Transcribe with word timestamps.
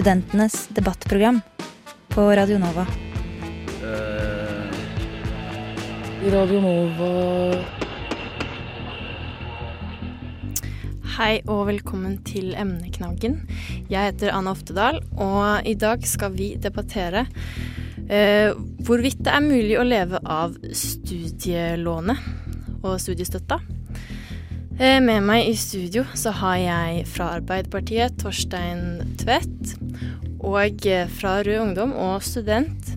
Studentenes 0.00 0.68
debattprogram 0.72 1.40
på 2.08 2.22
Radio 2.32 2.56
Nova. 2.58 2.86
Uh, 3.84 4.72
Radio 6.32 6.60
Nova 6.64 7.08
Hei 11.18 11.44
og 11.44 11.66
velkommen 11.68 12.16
til 12.24 12.56
Emneknaggen. 12.56 13.44
Jeg 13.92 14.14
heter 14.14 14.32
Anna 14.32 14.56
Oftedal, 14.56 15.04
og 15.20 15.68
i 15.68 15.76
dag 15.76 16.00
skal 16.08 16.32
vi 16.32 16.56
debattere 16.56 17.26
uh, 17.28 18.56
hvorvidt 18.80 19.20
det 19.20 19.36
er 19.36 19.48
mulig 19.50 19.76
å 19.76 19.84
leve 19.84 20.16
av 20.24 20.56
studielånet 20.72 22.80
og 22.80 22.96
studiestøtta. 23.04 23.60
Eh, 24.80 24.96
med 25.04 25.20
meg 25.28 25.44
i 25.44 25.56
studio 25.60 26.06
så 26.16 26.30
har 26.32 26.56
jeg 26.56 27.00
fra 27.12 27.34
Arbeiderpartiet 27.36 28.14
Torstein 28.22 29.02
Tvedt, 29.20 29.74
og 30.40 30.86
eh, 30.88 31.10
fra 31.18 31.34
Rød 31.44 31.58
Ungdom 31.66 31.90
og 31.92 32.22
student 32.24 32.88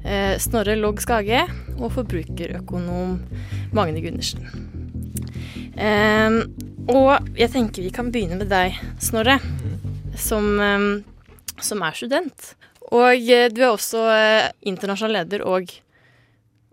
eh, 0.00 0.38
Snorre 0.40 0.78
Logg 0.80 1.02
Skage, 1.04 1.42
og 1.76 1.90
forbrukerøkonom 1.92 3.18
Magne 3.76 4.00
Gundersen. 4.00 4.46
Og 6.88 7.26
jeg 7.36 7.50
tenker 7.52 7.84
vi 7.84 7.90
kan 7.92 8.08
begynne 8.14 8.38
med 8.40 8.48
deg, 8.48 8.78
Snorre, 9.04 9.34
som, 10.16 10.46
som 11.60 11.84
er 11.84 11.98
student. 11.98 12.46
Og 12.96 13.28
du 13.52 13.60
er 13.60 13.74
også 13.74 14.06
internasjonal 14.64 15.18
leder 15.18 15.44
og 15.44 15.68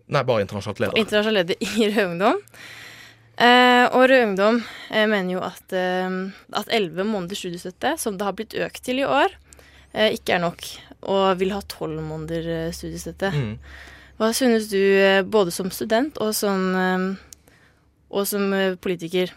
Nei, 0.07 0.23
bare 0.23 0.45
internasjonalt 0.45 0.79
leder. 0.85 1.01
internasjonal 1.03 1.41
leder 1.41 1.67
i 1.67 1.91
Rød 1.97 2.13
Ungdom. 2.13 2.39
Eh, 3.41 3.85
og 3.89 4.03
Rød 4.11 4.23
Ungdom 4.27 4.59
eh, 4.93 5.07
mener 5.09 5.33
jo 5.33 5.39
at, 5.41 5.73
eh, 5.73 6.17
at 6.53 6.69
11 6.69 7.03
måneders 7.09 7.41
studiestøtte, 7.41 7.95
som 7.97 8.17
det 8.17 8.27
har 8.27 8.35
blitt 8.37 8.53
økt 8.61 8.83
til 8.85 9.01
i 9.01 9.07
år, 9.07 9.33
eh, 9.93 10.11
ikke 10.13 10.35
er 10.37 10.43
nok, 10.43 10.61
og 11.09 11.39
vil 11.41 11.53
ha 11.55 11.61
12 11.65 11.97
måneder 12.05 12.49
eh, 12.67 12.71
studiestøtte. 12.75 13.31
Mm. 13.33 13.55
Hva 14.21 14.29
synes 14.37 14.67
du, 14.69 14.77
eh, 14.79 15.23
både 15.25 15.51
som 15.51 15.71
student 15.73 16.19
og 16.21 16.35
som, 16.37 16.67
eh, 16.77 17.07
og 18.13 18.27
som 18.29 18.53
eh, 18.53 18.75
politiker? 18.77 19.33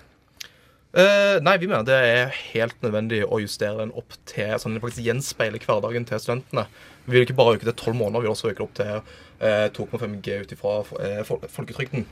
Eh, 0.96 1.38
nei, 1.44 1.56
vi 1.60 1.66
mener 1.68 1.84
det 1.88 1.96
er 1.96 2.36
helt 2.52 2.76
nødvendig 2.84 3.22
å 3.26 3.40
justere 3.42 3.80
den 3.82 3.90
opp 3.96 4.14
til 4.28 4.52
sånn 4.60 4.76
at 4.76 4.78
den 4.78 4.84
faktisk 4.84 5.04
gjenspeiler 5.08 5.60
hverdagen 5.64 6.06
til 6.08 6.20
studentene. 6.22 6.66
Vi 7.08 7.16
vil 7.16 7.24
ikke 7.26 7.36
bare 7.36 7.56
øke 7.56 7.64
til 7.68 7.74
12 7.76 7.96
måneder, 7.96 8.20
vi 8.22 8.28
vil 8.28 8.36
også 8.36 8.52
øke 8.52 8.60
det 8.60 8.68
opp 8.68 8.76
til 8.76 8.94
eh, 9.40 9.66
2,5 9.76 10.20
G 10.24 10.38
ut 10.44 10.54
ifra 10.56 10.78
eh, 11.00 11.20
fol- 11.28 11.44
folketrygden. 11.52 12.06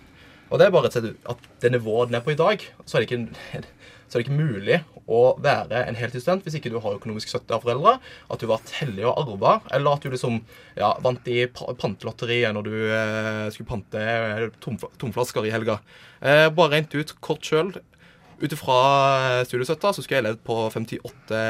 Og 0.55 0.61
det 0.61 0.69
er 0.69 0.75
bare 0.75 0.87
at 0.87 1.47
det 1.65 1.71
nivået 1.75 2.13
den 2.13 2.21
er 2.21 2.23
på 2.23 2.31
i 2.31 2.39
dag, 2.39 2.63
så 2.87 2.97
er 3.01 3.03
det 3.03 3.09
ikke, 3.11 3.65
så 4.09 4.15
er 4.15 4.21
det 4.21 4.27
ikke 4.29 4.37
mulig 4.39 4.77
å 5.11 5.23
være 5.43 5.81
en 5.91 5.97
heltidsstudent 5.99 6.45
hvis 6.47 6.55
ikke 6.61 6.71
du 6.73 6.77
har 6.81 6.95
økonomisk 6.97 7.29
støtte 7.33 7.57
av 7.57 7.65
foreldre, 7.65 7.97
at 8.31 8.39
du 8.41 8.47
har 8.47 8.55
vært 8.55 8.71
heldig 8.79 9.03
og 9.11 9.19
arva, 9.25 9.57
eller 9.75 9.99
at 9.99 10.07
du 10.07 10.15
liksom 10.15 10.39
ja, 10.79 10.93
vant 11.05 11.27
i 11.29 11.43
pa- 11.51 11.75
pantelotteriet 11.81 12.55
når 12.55 12.69
du 12.69 12.77
eh, 12.87 13.49
skulle 13.53 13.69
pante 13.73 14.05
eh, 14.05 14.47
tomflasker 15.03 15.49
i 15.49 15.53
helga. 15.53 15.81
Eh, 16.23 16.47
bare 16.55 16.77
rent 16.79 16.95
ut 16.95 17.17
kort 17.25 17.45
sjøl. 17.51 17.75
Ut 18.41 18.51
ifra 18.55 18.79
studiestøtta 19.47 19.93
så 19.95 20.03
skulle 20.03 20.19
jeg 20.23 20.27
levd 20.29 20.41
på 20.47 20.57
58 20.71 21.43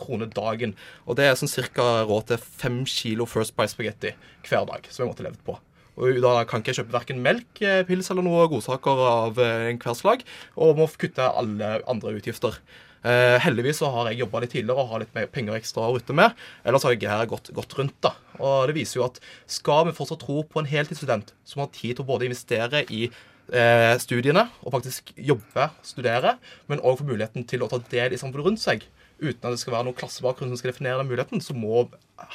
kroner 0.00 0.30
dagen. 0.32 0.76
Og 1.08 1.16
det 1.18 1.26
er 1.28 1.36
sånn 1.40 1.50
cirka 1.50 2.04
råd 2.08 2.30
til 2.30 2.40
fem 2.62 2.78
kilo 2.88 3.26
First 3.28 3.56
Price 3.56 3.74
spagetti 3.76 4.14
hver 4.48 4.64
dag 4.70 4.88
som 4.92 5.04
jeg 5.04 5.10
måtte 5.12 5.26
levd 5.26 5.42
på. 5.48 5.58
Og 6.00 6.22
da 6.24 6.36
kan 6.48 6.62
ikke 6.62 6.72
jeg 6.72 6.82
kjøpe 6.82 6.96
verken 6.96 7.20
melk, 7.24 7.50
eh, 7.60 7.82
pils 7.88 8.08
eller 8.12 8.24
noe 8.24 8.46
godsaker 8.52 9.02
av 9.08 9.42
eh, 9.42 9.68
enhver 9.72 9.98
slag, 9.98 10.24
og 10.56 10.78
må 10.78 10.88
kutte 11.00 11.26
alle 11.28 11.78
andre 11.90 12.16
utgifter. 12.16 12.56
Eh, 13.02 13.36
heldigvis 13.42 13.80
så 13.82 13.90
har 13.90 14.10
jeg 14.10 14.20
jobba 14.20 14.44
litt 14.44 14.52
tidligere 14.54 14.78
og 14.78 14.92
har 14.92 15.02
litt 15.02 15.16
mer 15.16 15.26
penger 15.32 15.58
ekstra 15.58 15.88
å 15.88 15.96
rutte 15.96 16.14
med. 16.14 16.38
Ellers 16.64 16.86
har 16.86 16.94
jeg 16.94 17.10
her 17.10 17.26
gått, 17.30 17.50
gått 17.54 17.74
rundt. 17.78 17.98
da. 18.04 18.14
Og 18.38 18.70
det 18.70 18.76
viser 18.78 19.00
jo 19.00 19.08
at 19.08 19.18
skal 19.50 19.88
vi 19.88 19.96
fortsatt 19.96 20.22
tro 20.22 20.42
på 20.46 20.62
en 20.62 20.70
heltidsstudent 20.70 21.34
som 21.44 21.64
har 21.64 21.72
tid 21.74 21.96
til 21.96 22.06
å 22.06 22.10
både 22.12 22.28
investere 22.30 22.84
i 22.88 23.08
eh, 23.08 23.94
studiene 24.02 24.46
og 24.62 24.76
faktisk 24.76 25.12
jobbe, 25.18 25.68
studere, 25.86 26.36
men 26.70 26.82
òg 26.82 27.00
få 27.00 27.08
muligheten 27.10 27.46
til 27.48 27.66
å 27.66 27.70
ta 27.72 27.82
del 27.90 28.14
i 28.14 28.20
samfunnet 28.20 28.46
rundt 28.46 28.62
seg, 28.62 28.86
uten 29.18 29.42
at 29.42 29.50
det 29.50 29.60
skal 29.62 29.76
være 29.76 29.90
noen 29.90 29.98
klassebakgrunn 29.98 30.54
som 30.54 30.62
skal 30.62 30.72
definere 30.72 31.02
den 31.02 31.10
muligheten, 31.10 31.42
så 31.42 31.58
må 31.58 31.88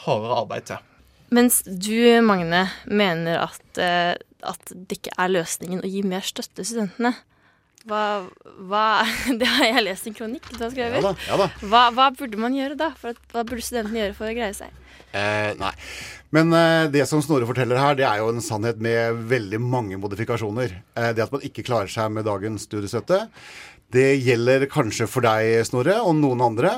hardere 0.04 0.44
arbeid 0.44 0.68
til. 0.68 0.84
Mens 1.34 1.62
du, 1.66 1.98
Magne, 2.24 2.68
mener 2.88 3.42
at, 3.44 3.64
eh, 3.82 4.14
at 4.48 4.72
det 4.72 5.02
ikke 5.02 5.16
er 5.20 5.34
løsningen 5.34 5.84
å 5.84 5.90
gi 5.92 6.04
mer 6.08 6.24
støtte 6.26 6.62
til 6.62 6.70
studentene. 6.72 7.14
Hva, 7.88 8.02
hva 8.68 8.84
Det 9.40 9.48
har 9.48 9.70
jeg 9.70 9.86
lest 9.86 10.10
en 10.10 10.18
kronikk 10.18 10.50
du 10.52 10.60
har 10.60 10.74
skrevet. 10.74 11.00
Ja 11.00 11.06
da, 11.06 11.14
ja 11.28 11.40
da. 11.40 11.50
Hva, 11.64 11.88
hva 11.96 12.10
burde 12.16 12.40
man 12.40 12.56
gjøre 12.56 12.80
da? 12.80 12.92
For 13.00 13.16
hva 13.34 13.46
burde 13.48 13.64
studentene 13.64 14.06
gjøre 14.06 14.18
for 14.18 14.30
å 14.30 14.36
greie 14.36 14.56
seg? 14.56 14.76
Eh, 15.16 15.54
nei. 15.60 15.72
Men 16.36 16.52
eh, 16.56 16.90
det 16.92 17.06
som 17.08 17.22
Snorre 17.24 17.48
forteller 17.48 17.80
her, 17.80 17.96
det 17.96 18.04
er 18.08 18.20
jo 18.20 18.32
en 18.34 18.44
sannhet 18.44 18.82
med 18.84 19.22
veldig 19.32 19.60
mange 19.64 20.00
modifikasjoner. 20.00 20.76
Eh, 20.98 21.12
det 21.16 21.24
at 21.24 21.32
man 21.34 21.46
ikke 21.48 21.64
klarer 21.68 21.92
seg 21.92 22.12
med 22.12 22.28
dagens 22.28 22.68
studiestøtte, 22.68 23.26
det 23.96 24.18
gjelder 24.20 24.66
kanskje 24.68 25.06
for 25.08 25.24
deg, 25.24 25.62
Snorre, 25.64 25.96
og 26.04 26.18
noen 26.20 26.42
andre. 26.44 26.74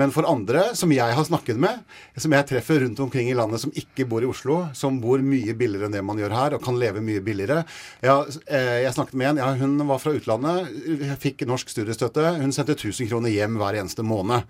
Men 0.00 0.12
for 0.14 0.24
andre 0.24 0.70
som 0.78 0.92
jeg 0.94 1.12
har 1.16 1.26
snakket 1.28 1.58
med, 1.60 1.82
som 2.16 2.32
jeg 2.32 2.48
treffer 2.48 2.80
rundt 2.80 3.02
omkring 3.04 3.28
i 3.28 3.36
landet 3.36 3.60
som 3.60 3.74
ikke 3.76 4.06
bor 4.08 4.24
i 4.24 4.30
Oslo, 4.30 4.62
som 4.72 4.96
bor 5.02 5.20
mye 5.20 5.52
billigere 5.60 5.90
enn 5.90 5.96
det 5.96 6.04
man 6.08 6.20
gjør 6.22 6.32
her, 6.32 6.56
og 6.56 6.64
kan 6.64 6.78
leve 6.80 7.04
mye 7.04 7.20
billigere 7.24 7.66
ja, 8.00 8.16
eh, 8.48 8.80
Jeg 8.86 8.94
snakket 8.96 9.20
med 9.20 9.34
en, 9.34 9.42
ja, 9.44 9.50
hun 9.60 9.76
var 9.90 10.00
fra 10.00 10.14
utlandet, 10.16 10.72
fikk 11.20 11.44
norsk 11.48 11.68
studiestøtte. 11.68 12.32
Hun 12.40 12.56
sendte 12.56 12.78
1000 12.78 13.12
kroner 13.12 13.34
hjem 13.34 13.60
hver 13.60 13.82
eneste 13.82 14.06
måned. 14.06 14.48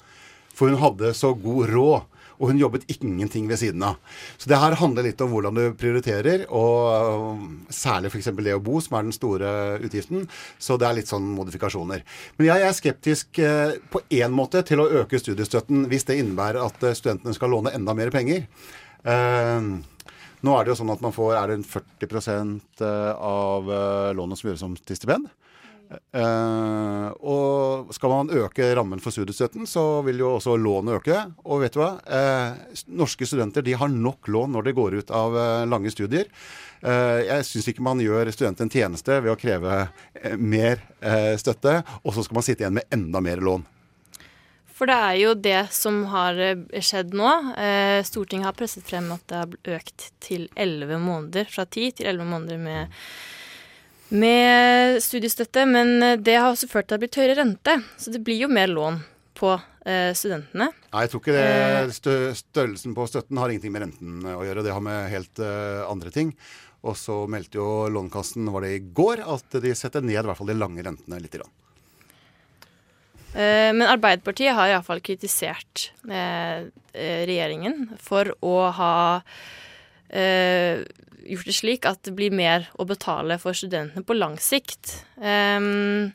For 0.55 0.71
hun 0.71 0.79
hadde 0.79 1.11
så 1.19 1.35
god 1.35 1.73
råd. 1.75 2.11
Og 2.39 2.51
hun 2.51 2.61
jobbet 2.61 2.87
ingenting 2.91 3.47
ved 3.51 3.61
siden 3.61 3.83
av. 3.87 3.99
Så 4.39 4.51
det 4.51 4.59
her 4.61 4.77
handler 4.81 5.07
litt 5.07 5.21
om 5.25 5.33
hvordan 5.35 5.59
du 5.59 5.65
prioriterer, 5.79 6.47
og 6.55 7.71
særlig 7.73 8.11
f.eks. 8.11 8.31
det 8.41 8.57
å 8.57 8.63
bo, 8.65 8.81
som 8.83 8.99
er 8.99 9.07
den 9.07 9.17
store 9.17 9.53
utgiften. 9.85 10.27
Så 10.59 10.79
det 10.81 10.89
er 10.89 10.99
litt 10.99 11.11
sånn 11.11 11.29
modifikasjoner. 11.37 12.05
Men 12.39 12.51
jeg 12.51 12.67
er 12.67 12.77
skeptisk 12.77 13.41
eh, 13.43 13.77
på 13.91 14.03
én 14.15 14.35
måte 14.35 14.65
til 14.67 14.83
å 14.83 14.91
øke 15.03 15.21
studiestøtten 15.21 15.87
hvis 15.91 16.09
det 16.09 16.19
innebærer 16.21 16.63
at 16.65 16.87
eh, 16.87 16.97
studentene 16.99 17.37
skal 17.37 17.55
låne 17.55 17.75
enda 17.77 17.95
mer 17.97 18.13
penger. 18.15 18.49
Eh, 19.05 19.71
nå 20.45 20.59
er 20.59 20.65
det 20.65 20.75
jo 20.75 20.81
sånn 20.83 20.93
at 20.93 21.05
man 21.05 21.15
får 21.15 21.39
er 21.39 21.51
det 21.51 21.61
en 21.61 21.69
40 21.71 22.85
av 23.17 23.71
lånet 24.19 24.37
som 24.37 24.51
gjøres 24.51 24.65
om 24.67 24.75
til 24.77 24.99
stipend. 24.99 25.31
Eh, 25.91 27.09
og 27.21 27.93
skal 27.95 28.13
man 28.13 28.33
øke 28.35 28.69
rammen 28.77 29.03
for 29.03 29.15
studiestøtten, 29.15 29.67
så 29.69 30.03
vil 30.07 30.23
jo 30.23 30.35
også 30.37 30.57
lånet 30.61 31.01
øke. 31.01 31.21
Og 31.45 31.65
vet 31.65 31.77
du 31.77 31.81
hva? 31.83 31.93
Eh, 32.07 32.79
norske 32.95 33.29
studenter 33.29 33.65
de 33.67 33.77
har 33.79 33.93
nok 33.93 34.31
lån 34.31 34.55
når 34.55 34.69
de 34.69 34.77
går 34.77 34.99
ut 35.01 35.13
av 35.15 35.37
eh, 35.39 35.67
lange 35.71 35.93
studier. 35.95 36.31
Jeg 36.85 37.47
syns 37.49 37.71
ikke 37.71 37.81
man 37.81 38.01
gjør 38.03 38.29
studentene 38.29 38.67
en 38.69 38.73
tjeneste 38.75 39.15
ved 39.25 39.33
å 39.33 39.39
kreve 39.41 39.87
mer 40.37 40.83
støtte, 41.41 41.79
og 42.05 42.13
så 42.13 42.21
skal 42.27 42.37
man 42.37 42.45
sitte 42.45 42.61
igjen 42.61 42.77
med 42.77 42.93
enda 42.93 43.23
mer 43.25 43.41
lån. 43.41 43.65
For 44.77 44.93
det 44.93 44.99
er 45.07 45.15
jo 45.17 45.31
det 45.47 45.63
som 45.73 46.03
har 46.13 46.37
skjedd 46.85 47.17
nå. 47.17 47.31
Stortinget 48.05 48.51
har 48.51 48.59
presset 48.59 48.85
frem 48.85 49.09
at 49.17 49.25
det 49.33 49.41
har 49.41 49.79
økt 49.79 50.11
til 50.27 50.45
11 50.61 51.01
måneder, 51.07 51.49
fra 51.49 51.65
10 51.65 52.03
til 52.03 52.11
11 52.13 52.29
måneder 52.35 52.61
med, 52.61 53.01
med 54.15 55.01
studiestøtte. 55.05 55.67
Men 55.71 55.97
eh, 56.03 56.17
det 56.21 56.39
har 56.39 56.53
også 56.53 56.71
ført 56.71 56.89
til 56.89 56.97
at 56.97 57.03
det 57.03 57.11
blir 57.11 57.23
høyere 57.25 57.39
rente, 57.43 57.79
så 58.01 58.15
det 58.15 58.23
blir 58.25 58.45
jo 58.45 58.51
mer 58.53 58.71
lån 58.71 59.01
på 59.35 59.53
eh, 59.55 60.13
studentene. 60.15 60.71
Nei, 60.71 61.05
jeg 61.05 61.13
tror 61.13 61.23
ikke 61.25 61.39
det 61.39 61.97
stø 61.97 62.19
størrelsen 62.39 62.95
på 62.97 63.09
støtten 63.11 63.41
har 63.43 63.51
ingenting 63.51 63.75
med 63.75 63.89
renten 63.89 64.29
å 64.31 64.45
gjøre. 64.47 64.63
Det 64.67 64.77
har 64.77 64.85
med 64.85 65.11
helt 65.13 65.43
eh, 65.43 65.83
andre 65.89 66.15
ting. 66.15 66.31
Og 66.85 66.99
så 67.01 67.23
meldte 67.33 67.57
jo 67.57 67.89
Lånekassen 67.89 68.51
var 68.53 68.67
det 68.67 68.75
i 68.77 68.81
går, 68.97 69.23
at 69.25 69.57
de 69.65 69.73
setter 69.77 70.05
ned 70.05 70.19
i 70.19 70.27
hvert 70.29 70.37
fall 70.37 70.51
de 70.53 70.59
lange 70.59 70.85
rentene 70.85 71.21
litt. 71.23 71.33
Grann. 71.33 71.53
Eh, 73.35 73.73
Men 73.73 73.89
Arbeiderpartiet 73.89 74.55
har 74.55 74.71
iallfall 74.71 75.01
kritisert 75.05 75.89
eh, 76.07 76.69
eh, 76.93 77.23
regjeringen 77.27 77.89
for 78.05 78.35
å 78.45 78.55
ha 78.77 78.95
eh, 80.13 80.85
gjort 81.29 81.49
det 81.49 81.57
slik 81.57 81.89
at 81.89 82.03
det 82.07 82.15
blir 82.17 82.35
mer 82.35 82.69
å 82.79 82.87
betale 82.89 83.39
for 83.43 83.57
studentene 83.57 84.05
på 84.07 84.17
lang 84.17 84.37
sikt. 84.43 85.01
Um, 85.17 86.13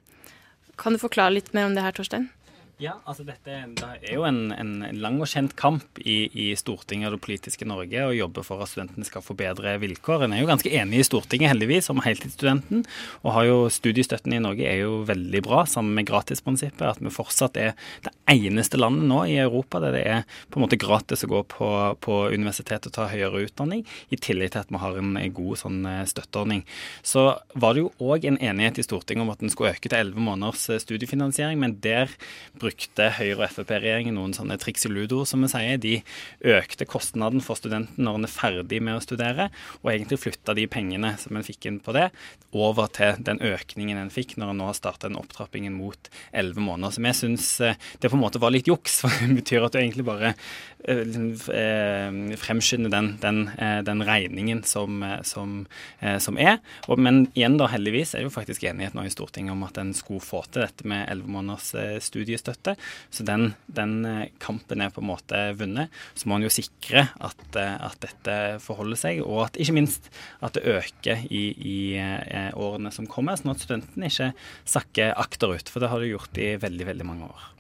kan 0.80 0.96
du 0.96 1.02
forklare 1.02 1.36
litt 1.36 1.54
mer 1.54 1.68
om 1.68 1.76
det 1.76 1.84
her, 1.84 1.96
Torstein? 1.96 2.30
Ja, 2.80 2.94
altså 3.04 3.26
dette 3.28 3.58
det 3.76 3.88
er 4.08 4.14
jo 4.14 4.22
en, 4.24 4.54
en 4.56 4.70
lang 5.04 5.18
og 5.20 5.28
kjent 5.28 5.52
kamp 5.60 6.00
i, 6.00 6.30
i, 6.32 6.46
Stortinget 6.56 7.10
og 7.10 7.18
det 7.18 7.26
politiske 7.26 7.66
Norge 7.68 8.06
å 8.08 8.14
jobbe 8.16 8.40
for 8.48 8.64
at 8.64 8.72
studentene 8.72 9.04
skal 9.04 9.24
få 9.24 9.36
bedre 9.36 9.74
vilkår. 9.82 10.24
En 10.24 10.36
er 10.38 10.40
jo 10.40 10.48
ganske 10.48 10.72
enig 10.72 11.02
i 11.02 11.08
Stortinget 11.08 11.52
heldigvis 11.52 11.92
om 11.92 12.00
heltidsstudenten. 12.06 12.86
Og 13.26 13.34
har 13.36 13.50
jo 13.50 13.58
studiestøtten 13.76 14.38
i 14.38 14.40
Norge 14.40 14.64
er 14.64 14.86
jo 14.86 15.02
veldig 15.10 15.42
bra, 15.44 15.66
sammen 15.68 15.98
med 15.98 16.08
gratisprinsippet. 16.08 16.86
At 16.88 17.02
vi 17.04 17.12
fortsatt 17.12 17.60
er 17.60 17.76
det 18.06 18.14
eneste 18.32 18.80
landet 18.80 19.10
nå 19.12 19.20
i 19.28 19.36
Europa 19.44 19.84
der 19.84 19.98
det 19.98 20.06
er 20.08 20.24
på 20.48 20.62
en 20.62 20.64
måte 20.64 20.80
gratis 20.80 21.26
å 21.28 21.32
gå 21.34 21.44
på, 21.52 21.70
på 22.00 22.22
universitet 22.32 22.88
og 22.88 22.96
ta 22.96 23.10
høyere 23.12 23.44
utdanning, 23.50 23.84
i 24.08 24.22
tillegg 24.24 24.54
til 24.56 24.64
at 24.64 24.72
vi 24.72 24.80
har 24.80 25.02
en 25.04 25.20
god 25.36 25.60
sånn 25.66 25.84
eh, 25.84 26.06
støtteordning. 26.08 26.64
Så 27.04 27.28
var 27.60 27.76
det 27.76 27.84
jo 27.84 27.92
òg 28.08 28.30
en 28.32 28.40
enighet 28.40 28.80
i 28.80 28.88
Stortinget 28.88 29.28
om 29.28 29.36
at 29.36 29.44
en 29.44 29.52
skulle 29.52 29.76
øke 29.76 29.92
til 29.92 30.00
elleve 30.00 30.24
måneders 30.24 30.70
eh, 30.72 30.80
studiefinansiering, 30.80 31.60
men 31.60 31.76
der 31.84 32.16
brukte 32.70 33.10
Høyre- 33.18 33.48
og 33.48 33.54
Frp-regjeringen 33.54 34.16
noen 34.18 34.34
sånne 34.36 34.58
triks 34.62 34.86
i 34.86 34.92
ludo, 34.92 35.24
som 35.26 35.42
vi 35.44 35.50
sier. 35.52 35.80
De 35.82 35.96
økte 36.46 36.88
kostnaden 36.90 37.42
for 37.44 37.58
studenten 37.60 38.06
når 38.06 38.20
en 38.20 38.28
er 38.28 38.34
ferdig 38.34 38.82
med 38.86 39.00
å 39.00 39.04
studere, 39.04 39.50
og 39.82 39.92
egentlig 39.92 40.22
flytta 40.22 40.56
de 40.58 40.68
pengene 40.70 41.16
som 41.22 41.38
en 41.38 41.46
fikk 41.46 41.70
inn 41.70 41.80
på 41.84 41.96
det, 41.98 42.10
over 42.54 42.90
til 42.94 43.20
den 43.26 43.42
økningen 43.46 44.00
en 44.00 44.14
fikk 44.14 44.36
når 44.38 44.54
en 44.54 44.62
nå 44.62 44.70
har 44.70 44.78
starta 44.78 45.08
den 45.08 45.20
opptrappingen 45.20 45.76
mot 45.78 46.10
elleve 46.32 46.64
måneder. 46.64 46.96
Så 46.96 47.04
vi 47.06 47.14
syns 47.18 47.50
det 47.60 48.10
på 48.10 48.18
en 48.18 48.24
måte 48.24 48.42
var 48.42 48.54
litt 48.54 48.70
juks, 48.70 49.00
for 49.02 49.14
det 49.22 49.42
betyr 49.42 49.66
at 49.68 49.76
du 49.76 49.82
egentlig 49.82 50.08
bare 50.08 50.36
eh, 50.86 51.04
liksom, 51.06 51.30
eh, 51.56 52.38
fremskynder 52.40 52.94
den, 52.94 53.12
den, 53.24 53.42
den 53.86 54.06
regningen 54.06 54.64
som, 54.64 55.04
som, 55.24 55.64
som 56.20 56.40
er. 56.40 56.60
Men 56.98 57.26
igjen, 57.34 57.58
da, 57.60 57.70
heldigvis 57.72 58.14
er 58.14 58.24
det 58.24 58.30
jo 58.30 58.36
faktisk 58.36 58.66
enighet 58.68 58.96
nå 58.98 59.06
i 59.08 59.14
Stortinget 59.14 59.56
om 59.56 59.66
at 59.68 59.78
en 59.82 59.94
skulle 59.98 60.24
få 60.24 60.44
til 60.50 60.66
dette 60.66 60.88
med 60.88 61.08
elleve 61.12 61.32
måneders 61.32 61.74
studiestøtte. 62.04 62.76
Så 63.10 63.24
den, 63.24 63.54
den, 63.66 64.06
eh, 64.06 64.30
kampen 64.40 64.82
er 64.82 64.90
på 64.94 65.02
en 65.02 65.10
måte 65.10 65.42
vunnet. 65.60 65.94
Så 66.16 66.30
må 66.30 66.38
en 66.38 66.48
jo 66.48 66.54
sikre 66.54 67.08
at, 67.20 67.46
eh, 67.56 67.76
at, 67.76 68.00
dette 68.04 68.38
forholder 68.64 69.00
seg, 69.00 69.22
og 69.26 69.46
at 69.48 69.60
ikke 69.60 69.76
minst 69.76 70.10
at 70.46 70.58
det 70.58 70.66
øker 70.70 71.26
i, 71.30 71.44
i 71.58 71.80
eh, 72.00 72.52
årene 72.58 72.94
som 72.96 73.10
kommer, 73.10 73.40
sånn 73.40 73.54
at 73.56 73.64
studentene 73.66 74.12
ikke 74.12 74.32
sakker 74.66 75.16
akterut. 75.20 75.72
For 75.72 75.84
det 75.84 75.92
har 75.94 76.04
det 76.04 76.14
gjort 76.14 76.42
i 76.42 76.54
veldig, 76.62 76.92
veldig 76.94 77.10
mange 77.10 77.32
år. 77.32 77.59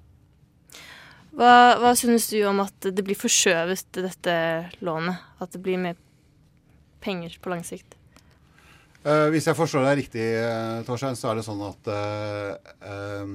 Hva, 1.39 1.79
hva 1.79 1.93
synes 1.95 2.25
du 2.33 2.41
om 2.49 2.59
at 2.65 2.89
det 2.91 3.03
blir 3.05 3.15
forskjøvet, 3.15 3.93
dette 3.95 4.33
lånet? 4.83 5.21
At 5.39 5.53
det 5.55 5.61
blir 5.63 5.79
mer 5.79 5.95
penger 6.99 7.37
på 7.39 7.53
lang 7.53 7.63
sikt? 7.63 7.95
Uh, 9.05 9.29
hvis 9.31 9.47
jeg 9.47 9.55
forstår 9.55 9.85
deg 9.87 10.01
riktig, 10.01 10.25
uh, 10.35 10.81
Torstein, 10.83 11.15
så 11.15 11.31
er 11.31 11.39
det 11.39 11.45
sånn 11.47 11.61
at 11.63 11.87
uh, 11.87 13.29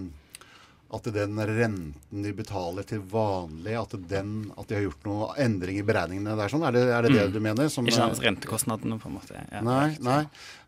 at 0.95 1.07
den 1.15 1.39
renten 1.39 2.25
de 2.25 2.33
betaler 2.37 2.87
til 2.87 3.01
vanlig, 3.11 3.75
at, 3.79 3.95
den, 4.11 4.35
at 4.55 4.69
de 4.71 4.77
har 4.77 4.85
gjort 4.87 5.07
noen 5.09 5.41
endring 5.43 5.81
i 5.81 5.85
beregningene 5.87 6.37
der 6.39 6.53
sånn? 6.53 6.65
Er 6.69 6.77
det 6.77 6.85
er 6.87 7.07
det, 7.07 7.13
det, 7.15 7.25
mm. 7.27 7.35
du 7.35 7.41
mener? 7.43 7.71
Som, 7.73 7.89
Ikke 7.89 7.99
sant, 7.99 8.23
rentekostnadene, 8.23 8.99
på 9.03 9.11
en 9.11 9.17
måte. 9.17 9.43
Ja. 9.51 9.63
Nei, 9.67 9.97
nei. 10.05 10.21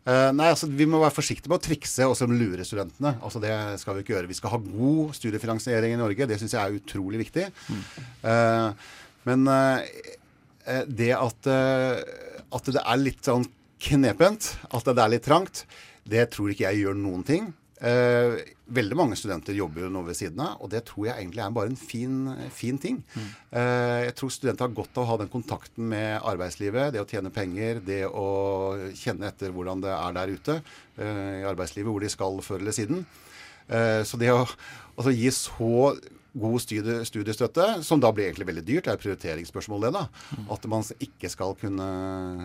Uh, 0.07 0.29
nei 0.35 0.49
altså, 0.51 0.69
vi 0.71 0.87
må 0.89 1.01
være 1.03 1.15
forsiktige 1.15 1.51
med 1.51 1.59
å 1.61 1.65
trikse 1.67 2.07
og 2.09 2.33
lure 2.33 2.67
studentene. 2.67 3.15
Altså, 3.21 3.41
det 3.43 3.53
skal 3.81 3.97
vi 3.97 4.05
ikke 4.05 4.17
gjøre. 4.17 4.31
Vi 4.31 4.39
skal 4.39 4.55
ha 4.55 4.61
god 4.63 5.17
studiefinansiering 5.17 5.95
i 5.95 5.99
Norge. 5.99 6.29
Det 6.29 6.39
syns 6.41 6.55
jeg 6.57 6.63
er 6.63 6.79
utrolig 6.81 7.21
viktig. 7.25 7.47
Mm. 7.71 7.83
Uh, 8.23 9.03
men 9.27 9.51
uh, 9.51 10.81
det 10.87 11.13
at, 11.15 11.47
at 11.47 12.73
det 12.75 12.81
er 12.83 12.99
litt 12.99 13.23
sånn 13.23 13.45
knepent, 13.87 14.49
at 14.73 14.89
det 14.89 14.99
er 14.99 15.13
litt 15.13 15.23
trangt, 15.23 15.63
det 16.07 16.25
tror 16.33 16.51
ikke 16.51 16.67
jeg 16.67 16.83
gjør 16.83 16.97
noen 16.99 17.23
ting. 17.27 17.47
Uh, 17.77 18.39
veldig 18.73 18.95
mange 18.97 19.15
studenter 19.19 19.53
jobber 19.53 19.83
jo 19.85 19.89
nå 19.93 20.01
ved 20.07 20.17
siden 20.17 20.41
av, 20.41 20.55
og 20.65 20.71
det 20.73 20.81
tror 20.87 21.05
jeg 21.07 21.21
egentlig 21.21 21.43
er 21.43 21.53
bare 21.53 21.69
en 21.71 21.77
fin, 21.79 22.15
fin 22.51 22.79
ting. 22.81 22.97
Mm. 23.13 23.27
Eh, 23.61 23.99
jeg 24.07 24.15
tror 24.19 24.33
studenter 24.33 24.67
har 24.67 24.73
godt 24.75 24.97
av 24.97 25.05
å 25.05 25.09
ha 25.11 25.17
den 25.21 25.29
kontakten 25.31 25.87
med 25.93 26.25
arbeidslivet, 26.27 26.91
det 26.91 26.99
å 26.99 27.07
tjene 27.07 27.31
penger, 27.31 27.79
det 27.85 28.01
å 28.09 28.25
kjenne 28.97 29.29
etter 29.29 29.53
hvordan 29.55 29.85
det 29.85 29.93
er 29.93 30.17
der 30.17 30.33
ute 30.33 30.57
eh, 30.57 31.37
i 31.39 31.47
arbeidslivet, 31.47 31.87
hvor 31.93 32.03
de 32.03 32.11
skal 32.11 32.41
før 32.43 32.65
eller 32.65 32.75
siden. 32.75 33.05
så 33.67 34.15
det 34.19 34.29
å 34.31 34.43
altså, 34.43 35.11
gi 35.11 35.31
så 35.35 35.71
god 36.41 36.61
studie, 36.63 36.99
studiestøtte, 37.07 37.67
som 37.85 38.01
da 38.03 38.11
blir 38.13 38.29
egentlig 38.29 38.49
veldig 38.49 38.65
dyrt, 38.67 38.85
det 38.85 38.93
er 38.93 38.99
et 38.99 39.05
prioriteringsspørsmål, 39.05 39.87
det, 39.87 39.93
da. 39.97 40.05
At 40.53 40.67
man 40.69 40.85
ikke 41.03 41.31
skal 41.33 41.55
kunne 41.59 41.87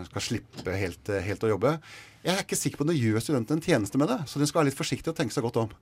skal 0.09 0.27
slippe 0.27 0.77
helt, 0.79 1.13
helt 1.27 1.47
å 1.47 1.53
jobbe. 1.53 1.77
Jeg 2.23 2.35
er 2.35 2.45
ikke 2.45 2.59
sikker 2.59 2.79
på 2.79 2.87
om 2.87 2.93
det 2.93 3.01
gjør 3.01 3.23
studentene 3.23 3.59
en 3.59 3.65
tjeneste 3.65 3.99
med 4.01 4.11
det, 4.11 4.21
så 4.29 4.41
de 4.41 4.47
skal 4.49 4.63
være 4.63 4.71
litt 4.71 4.79
forsiktige 4.79 5.13
og 5.13 5.19
tenke 5.19 5.35
seg 5.35 5.45
godt 5.45 5.65
om. 5.65 5.73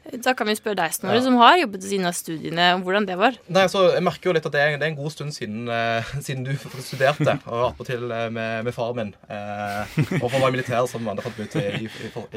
Da 0.00 0.32
kan 0.32 0.48
vi 0.48 0.54
spørre 0.56 0.78
deg, 0.78 0.94
Snorre, 0.96 1.18
ja. 1.18 1.22
som 1.26 1.36
har 1.36 1.58
jobbet 1.60 1.82
ved 1.82 1.90
siden 1.90 2.08
av 2.08 2.14
studiene, 2.16 2.66
om 2.72 2.82
hvordan 2.86 3.04
det 3.04 3.18
var. 3.20 3.34
Nei, 3.52 3.66
altså, 3.66 3.82
Jeg 3.92 4.02
merker 4.02 4.30
jo 4.30 4.32
litt 4.32 4.46
at 4.48 4.54
det 4.54 4.60
er, 4.62 4.76
det 4.80 4.86
er 4.86 4.92
en 4.94 4.98
god 4.98 5.12
stund 5.12 5.34
siden, 5.36 5.68
uh, 5.68 6.12
siden 6.24 6.46
du 6.46 6.54
studerte, 6.80 7.34
og 7.44 7.66
attpåtil 7.68 8.06
uh, 8.08 8.24
med, 8.32 8.64
med 8.64 8.74
faren 8.74 8.96
min. 8.96 9.10
Uh, 9.28 9.84
og 10.22 10.24
for 10.24 10.38
å 10.38 10.42
være 10.46 10.54
militær, 10.56 10.88
som 10.90 11.04
andre 11.12 11.24
fant 11.26 11.38
ut 11.38 11.56
i, 11.60 11.66
i, 11.84 11.90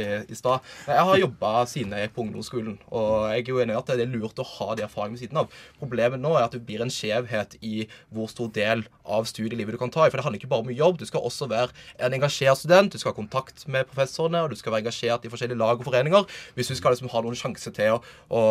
i, 0.03 0.07
i 0.27 0.37
stad. 0.37 0.67
Jeg 0.89 1.07
har 1.09 1.21
jobba 1.21 1.53
siden 1.71 1.95
jeg 1.95 2.09
er 2.09 2.13
på 2.13 2.25
ungdomsskolen, 2.25 2.75
og 2.91 3.31
jeg 3.31 3.45
er 3.45 3.53
jo 3.53 3.63
enig 3.63 3.77
i 3.77 3.79
at 3.79 3.93
det 3.93 4.05
er 4.05 4.11
lurt 4.11 4.43
å 4.43 4.47
ha 4.57 4.69
de 4.75 4.85
erfaringene 4.85 5.17
ved 5.17 5.23
siden 5.23 5.41
av. 5.41 5.57
Problemet 5.79 6.21
nå 6.21 6.35
er 6.35 6.49
at 6.49 6.57
det 6.57 6.61
blir 6.67 6.83
en 6.83 6.93
skjevhet 6.93 7.57
i 7.63 7.87
hvor 8.11 8.27
stor 8.31 8.51
del 8.53 8.83
av 9.07 9.25
studielivet 9.29 9.77
du 9.77 9.79
kan 9.79 9.93
ta 9.93 10.03
i. 10.03 10.11
For 10.11 10.19
det 10.19 10.27
handler 10.27 10.43
ikke 10.43 10.51
bare 10.51 10.67
om 10.67 10.75
jobb, 10.75 10.99
du 10.99 11.07
skal 11.07 11.23
også 11.25 11.47
være 11.51 11.71
en 12.03 12.19
engasjert 12.19 12.59
student, 12.59 12.91
du 12.91 12.99
skal 12.99 13.15
ha 13.15 13.21
kontakt 13.21 13.65
med 13.71 13.87
professorene, 13.87 14.43
og 14.43 14.51
du 14.51 14.59
skal 14.59 14.75
være 14.75 14.85
engasjert 14.85 15.25
i 15.25 15.31
forskjellige 15.31 15.63
lag 15.63 15.79
og 15.79 15.87
foreninger. 15.87 16.27
Hvis 16.59 16.69
du 16.73 16.77
skal 16.77 16.95
liksom 16.95 17.11
ha 17.13 17.23
noen 17.23 17.39
sjanse 17.39 17.52
sjanse 17.53 17.73
til 17.75 17.93
å, 17.93 18.01
å, 18.33 18.41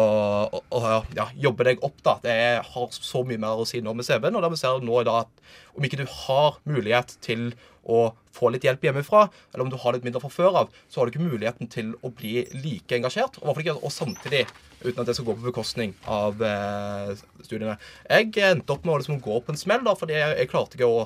å 0.70 1.02
ja, 1.16 1.28
jobbe 1.34 1.66
deg 1.68 1.82
opp. 1.84 1.98
da. 2.02 2.18
Det 2.22 2.62
har 2.62 2.88
så 2.92 3.24
mye 3.24 3.40
mer 3.40 3.58
å 3.60 3.66
si 3.66 3.80
nå 3.82 3.94
med 3.94 4.06
CV-en. 4.06 4.36
Og 4.36 4.42
da 4.42 4.50
vi 4.52 4.60
ser 4.60 4.82
nå 4.82 5.00
i 5.00 5.06
dag 5.08 5.26
at 5.26 5.52
om 5.76 5.84
ikke 5.84 6.02
du 6.02 6.06
har 6.06 6.58
mulighet 6.64 7.16
til 7.24 7.52
å 7.82 8.12
få 8.32 8.52
litt 8.52 8.62
hjelp 8.64 8.84
hjemmefra, 8.86 9.24
eller 9.52 9.64
om 9.64 9.70
du 9.72 9.76
har 9.80 9.94
litt 9.96 10.04
mindre 10.06 10.20
fra 10.22 10.30
før 10.30 10.58
av, 10.60 10.68
så 10.88 11.00
har 11.00 11.08
du 11.08 11.12
ikke 11.12 11.24
muligheten 11.24 11.68
til 11.72 11.90
å 12.04 12.12
bli 12.14 12.44
like 12.54 12.94
engasjert. 12.94 13.40
Og, 13.42 13.58
ikke, 13.58 13.74
og 13.74 13.92
samtidig 13.92 14.44
uten 14.84 15.02
at 15.02 15.08
det 15.08 15.16
skal 15.18 15.26
gå 15.26 15.36
på 15.38 15.48
bekostning 15.48 15.96
av 16.10 16.40
eh, 16.46 17.12
studiene. 17.42 17.76
Jeg 18.06 18.30
endte 18.52 18.76
opp 18.76 18.86
med 18.86 18.94
å 18.94 19.02
liksom 19.02 19.20
gå 19.22 19.42
på 19.42 19.54
en 19.54 19.60
smell, 19.60 19.82
da, 19.86 19.96
fordi 19.98 20.16
jeg, 20.16 20.38
jeg 20.44 20.52
klarte 20.52 20.78
ikke 20.78 20.90
å 20.90 21.04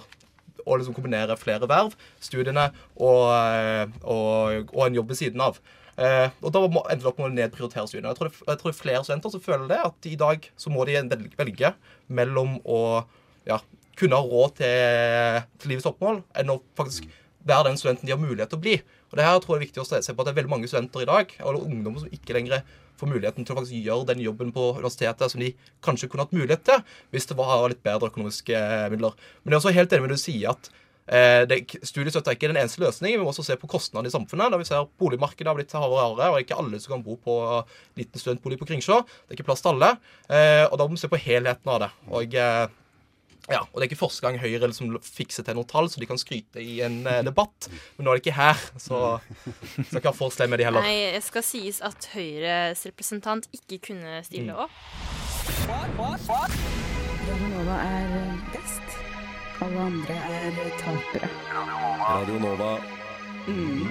å 0.67 0.75
liksom 0.75 0.97
kombinere 0.97 1.37
flere 1.39 1.69
verv, 1.71 1.93
studiene 2.19 2.65
og, 2.99 3.21
eh, 3.31 3.85
og, 4.03 4.73
og 4.73 4.81
en 4.89 4.97
jobb 4.99 5.13
ved 5.13 5.21
siden 5.21 5.45
av. 5.45 5.61
Eh, 5.97 6.29
og 6.45 6.53
da 6.53 6.63
endte 6.67 7.01
det 7.01 7.09
opp 7.09 7.21
med 7.21 7.31
å 7.31 7.35
nedprioritere 7.35 7.87
studiene. 7.89 8.13
Jeg 8.13 8.19
tror, 8.19 8.31
det, 8.31 8.43
jeg 8.43 8.61
tror 8.61 8.71
det 8.71 8.75
er 8.75 8.81
flere 8.83 9.05
studenter 9.07 9.33
som 9.33 9.45
føler 9.45 9.69
det, 9.71 9.81
at 9.89 10.09
i 10.11 10.17
dag 10.21 10.49
så 10.61 10.73
må 10.73 10.85
de 10.89 10.99
velge 11.39 11.73
mellom 12.21 12.59
å 12.69 12.81
ja, 13.49 13.61
kunne 13.97 14.19
ha 14.19 14.29
råd 14.29 14.59
til, 14.61 15.47
til 15.63 15.73
livets 15.73 15.89
oppmål, 15.89 16.21
enn 16.37 16.53
å 16.53 16.61
faktisk 16.79 17.09
være 17.47 17.71
den 17.71 17.79
studenten 17.81 18.09
de 18.09 18.13
har 18.13 18.21
mulighet 18.21 18.51
til 18.53 18.59
å 18.59 18.65
bli. 18.65 18.77
Og 19.11 19.19
det 19.19 19.27
her 19.27 19.39
tror 19.41 19.55
jeg 19.55 19.61
er 19.61 19.67
viktig 19.69 19.83
å 19.83 19.87
se 19.89 20.01
på 20.03 20.23
at 20.23 20.29
det 20.29 20.33
er 20.35 20.41
veldig 20.41 20.53
mange 20.53 20.69
studenter 20.71 21.05
i 21.05 21.09
dag, 21.09 21.33
eller 21.41 21.63
ungdommer 21.63 22.03
som 22.03 22.13
ikke 22.13 22.37
lenger 22.37 22.67
får 22.97 23.11
muligheten 23.11 23.45
til 23.45 23.55
å 23.55 23.59
faktisk 23.61 23.87
gjøre 23.87 24.09
den 24.09 24.23
jobben 24.25 24.53
på 24.57 24.71
universitetet 24.79 25.33
som 25.33 25.43
de 25.43 25.53
kanskje 25.85 26.09
kunne 26.11 26.25
hatt 26.25 26.35
mulighet 26.37 26.65
til 26.65 26.81
hvis 27.13 27.29
det 27.29 27.37
var 27.39 27.67
litt 27.71 27.83
bedre 27.85 28.11
økonomiske 28.11 28.63
midler. 28.93 29.17
Men 29.45 29.53
jeg 29.53 29.57
er 29.57 29.61
også 29.61 29.77
helt 29.77 29.93
enig 29.95 30.07
med 30.07 30.15
det 30.15 30.19
du 30.21 30.25
sier 30.25 30.55
at 30.55 30.71
Eh, 31.07 31.45
studiestøtte 31.87 32.33
er 32.33 32.39
ikke 32.39 32.51
den 32.51 32.59
eneste 32.59 32.83
løsningen. 32.83 33.21
Vi 33.21 33.25
må 33.25 33.31
også 33.31 33.45
se 33.47 33.57
på 33.61 33.71
kostnadene 33.71 34.11
i 34.11 34.15
samfunnet. 34.15 34.51
da 34.51 34.59
vi 34.59 34.67
ser 34.67 34.89
Boligmarkedet 34.99 35.47
har 35.47 35.55
blitt 35.59 35.73
hardere 35.73 35.93
og 35.93 36.03
hardere, 36.03 36.33
og 36.33 36.41
ikke 36.43 36.59
alle 36.59 36.81
som 36.81 36.97
kan 36.97 37.05
bo 37.05 37.17
på 37.17 37.37
liten 37.97 38.21
studentbolig 38.21 38.59
på 38.59 38.67
Kringsjå. 38.67 39.03
Det 39.05 39.35
er 39.35 39.39
ikke 39.39 39.51
plass 39.51 39.63
til 39.63 39.75
alle. 39.75 39.97
Eh, 40.29 40.65
og 40.67 40.79
da 40.79 40.87
må 40.87 40.97
vi 40.97 41.05
se 41.05 41.13
på 41.13 41.23
helheten 41.23 41.71
av 41.71 41.81
det. 41.85 41.91
Og, 42.11 42.35
eh, 42.35 42.67
ja, 43.47 43.61
og 43.63 43.75
det 43.79 43.85
er 43.85 43.91
ikke 43.93 44.03
første 44.03 44.27
gang 44.27 44.41
Høyre 44.43 44.67
liksom 44.67 44.99
fikser 45.07 45.47
til 45.47 45.55
noen 45.55 45.69
tall 45.71 45.87
så 45.87 46.01
de 46.03 46.09
kan 46.11 46.19
skryte 46.19 46.59
i 46.59 46.81
en 46.83 47.05
debatt. 47.23 47.69
Men 47.95 48.09
nå 48.09 48.11
er 48.11 48.19
det 48.19 48.27
ikke 48.27 48.41
her, 48.41 48.59
så 48.75 49.21
skal 49.87 50.01
ikke 50.01 50.11
ha 50.11 50.17
for 50.19 50.35
slem 50.35 50.51
med 50.51 50.59
de 50.59 50.67
heller. 50.67 50.83
Nei, 50.83 51.15
det 51.15 51.23
skal 51.23 51.47
sies 51.47 51.79
at 51.87 52.11
Høyres 52.17 52.83
representant 52.91 53.47
ikke 53.55 53.79
kunne 53.93 54.19
stille 54.27 54.51
mm. 54.51 54.67
opp. 54.67 54.75
Nova 57.47 57.79
er 57.83 58.11
best. 58.51 58.96
Alle 59.65 59.81
andre 59.81 60.15
er 60.29 60.57
tapere. 60.77 61.29
Radio 62.03 62.41
Nova. 62.43 62.75
Mm. 63.47 63.87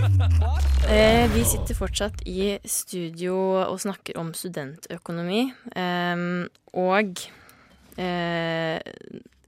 eh, 0.90 1.30
vi 1.30 1.44
sitter 1.46 1.76
fortsatt 1.78 2.24
i 2.26 2.56
studio 2.64 3.36
og 3.60 3.78
snakker 3.84 4.18
om 4.18 4.32
studentøkonomi. 4.34 5.44
Eh, 5.78 6.24
og 6.82 7.22
eh, 7.94 8.80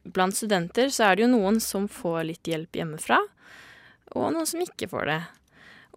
blant 0.05 0.39
studenter 0.39 0.93
så 0.95 1.09
er 1.09 1.19
det 1.19 1.27
jo 1.27 1.33
noen 1.35 1.59
som 1.59 1.91
får 1.91 2.21
litt 2.31 2.53
hjelp 2.55 2.79
hjemmefra, 2.79 3.19
og 4.15 4.31
noen 4.37 4.47
som 4.47 4.63
ikke 4.63 4.91
får 4.93 5.11
det. 5.11 5.21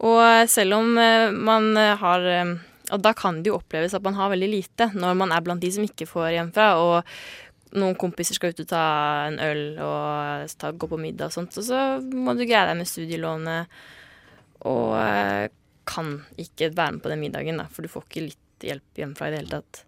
Og 0.07 0.49
selv 0.49 0.79
om 0.79 0.97
eh, 1.01 1.29
man 1.29 1.75
har 1.77 2.25
eh, 2.29 2.57
Og 2.93 3.01
da 3.01 3.11
kan 3.17 3.41
det 3.41 3.49
jo 3.49 3.57
oppleves 3.57 3.93
at 3.97 4.03
man 4.05 4.15
har 4.15 4.29
veldig 4.29 4.49
lite 4.51 4.85
når 4.93 5.17
man 5.17 5.33
er 5.33 5.41
blant 5.43 5.61
de 5.61 5.71
som 5.73 5.83
ikke 5.83 6.05
får 6.09 6.29
hjemmefra. 6.37 6.67
og 6.77 7.46
noen 7.75 7.97
kompiser 7.99 8.37
skal 8.37 8.53
ut 8.53 8.63
og 8.63 8.69
ta 8.69 8.83
en 9.27 9.39
øl 9.43 9.63
og 9.83 10.53
ta, 10.59 10.71
gå 10.71 10.89
på 10.89 10.99
middag 11.01 11.31
og 11.31 11.35
sånt, 11.35 11.57
og 11.59 11.65
så 11.67 11.81
må 12.01 12.35
du 12.37 12.45
greie 12.45 12.67
deg 12.69 12.77
med 12.79 12.89
studielånet 12.89 13.79
og 14.67 14.95
eh, 15.01 15.47
kan 15.87 16.13
ikke 16.39 16.71
være 16.75 16.97
med 16.97 17.03
på 17.03 17.11
den 17.11 17.23
middagen, 17.23 17.61
da, 17.61 17.67
for 17.71 17.85
du 17.85 17.91
får 17.91 18.07
ikke 18.07 18.25
litt 18.29 18.67
hjelp 18.67 19.01
hjemmefra 19.01 19.29
i 19.29 19.35
det 19.35 19.41
hele 19.43 19.59
tatt. 19.59 19.83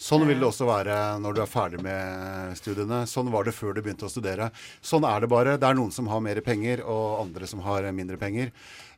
Sånn 0.00 0.24
vil 0.24 0.38
det 0.40 0.46
også 0.48 0.64
være 0.64 0.94
når 1.20 1.34
du 1.36 1.40
er 1.42 1.50
ferdig 1.50 1.82
med 1.84 2.54
studiene. 2.56 3.02
Sånn 3.04 3.28
var 3.32 3.44
det 3.44 3.52
før 3.52 3.74
du 3.76 3.82
begynte 3.84 4.06
å 4.08 4.12
studere. 4.12 4.48
Sånn 4.80 5.04
er 5.04 5.20
det 5.20 5.28
bare. 5.28 5.58
Det 5.60 5.68
er 5.68 5.76
noen 5.76 5.92
som 5.92 6.08
har 6.08 6.22
mer 6.24 6.40
penger, 6.44 6.80
og 6.88 7.18
andre 7.26 7.48
som 7.50 7.60
har 7.66 7.84
mindre 7.92 8.16
penger. 8.20 8.48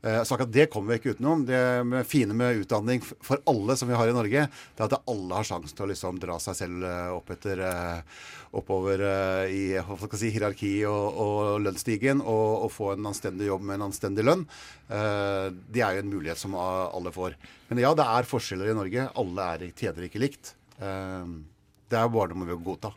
Eh, 0.03 0.21
så 0.23 0.35
akkurat 0.35 0.53
det 0.55 0.69
kommer 0.71 0.93
vi 0.93 1.01
ikke 1.01 1.17
utenom. 1.17 1.43
Det 1.47 2.05
fine 2.11 2.39
med 2.39 2.63
utdanning 2.63 3.03
for 3.03 3.43
alle 3.51 3.77
som 3.79 3.91
vi 3.91 3.99
har 3.99 4.11
i 4.11 4.15
Norge, 4.15 4.47
det 4.47 4.83
er 4.83 4.89
at 4.89 5.11
alle 5.11 5.41
har 5.41 5.51
sjansen 5.51 5.75
til 5.75 5.89
å 5.89 5.91
liksom 5.91 6.23
dra 6.23 6.39
seg 6.43 6.59
selv 6.59 6.87
eh, 6.87 7.11
opp 7.15 7.35
etter 7.35 7.63
eh, 7.67 8.23
oppover 8.55 9.03
i 9.49 9.65
si, 10.21 10.29
hierarki 10.35 10.75
og, 10.85 11.21
og 11.25 11.61
lønnsstigen 11.65 12.21
og, 12.21 12.67
og 12.67 12.73
få 12.75 12.91
en 12.93 13.09
anstendig 13.09 13.49
jobb 13.49 13.65
med 13.65 13.79
en 13.79 13.87
anstendig 13.87 14.27
lønn. 14.29 14.43
Det 14.93 15.81
er 15.81 15.97
jo 15.97 16.03
en 16.03 16.11
mulighet 16.13 16.37
som 16.37 16.59
alle 16.61 17.15
får. 17.15 17.39
Men 17.71 17.81
ja, 17.81 17.95
det 17.97 18.05
er 18.05 18.29
forskjeller 18.29 18.69
i 18.69 18.77
Norge. 18.77 19.07
Alle 19.23 19.47
er, 19.55 19.71
tjener 19.73 20.05
ikke 20.05 20.21
likt. 20.21 20.53
Eh, 20.81 21.27
Det 21.93 21.99
er 22.01 22.09
bare 22.09 22.33
noe 22.33 22.49
vi 22.49 22.55
må 22.57 22.65
godta. 22.65 22.95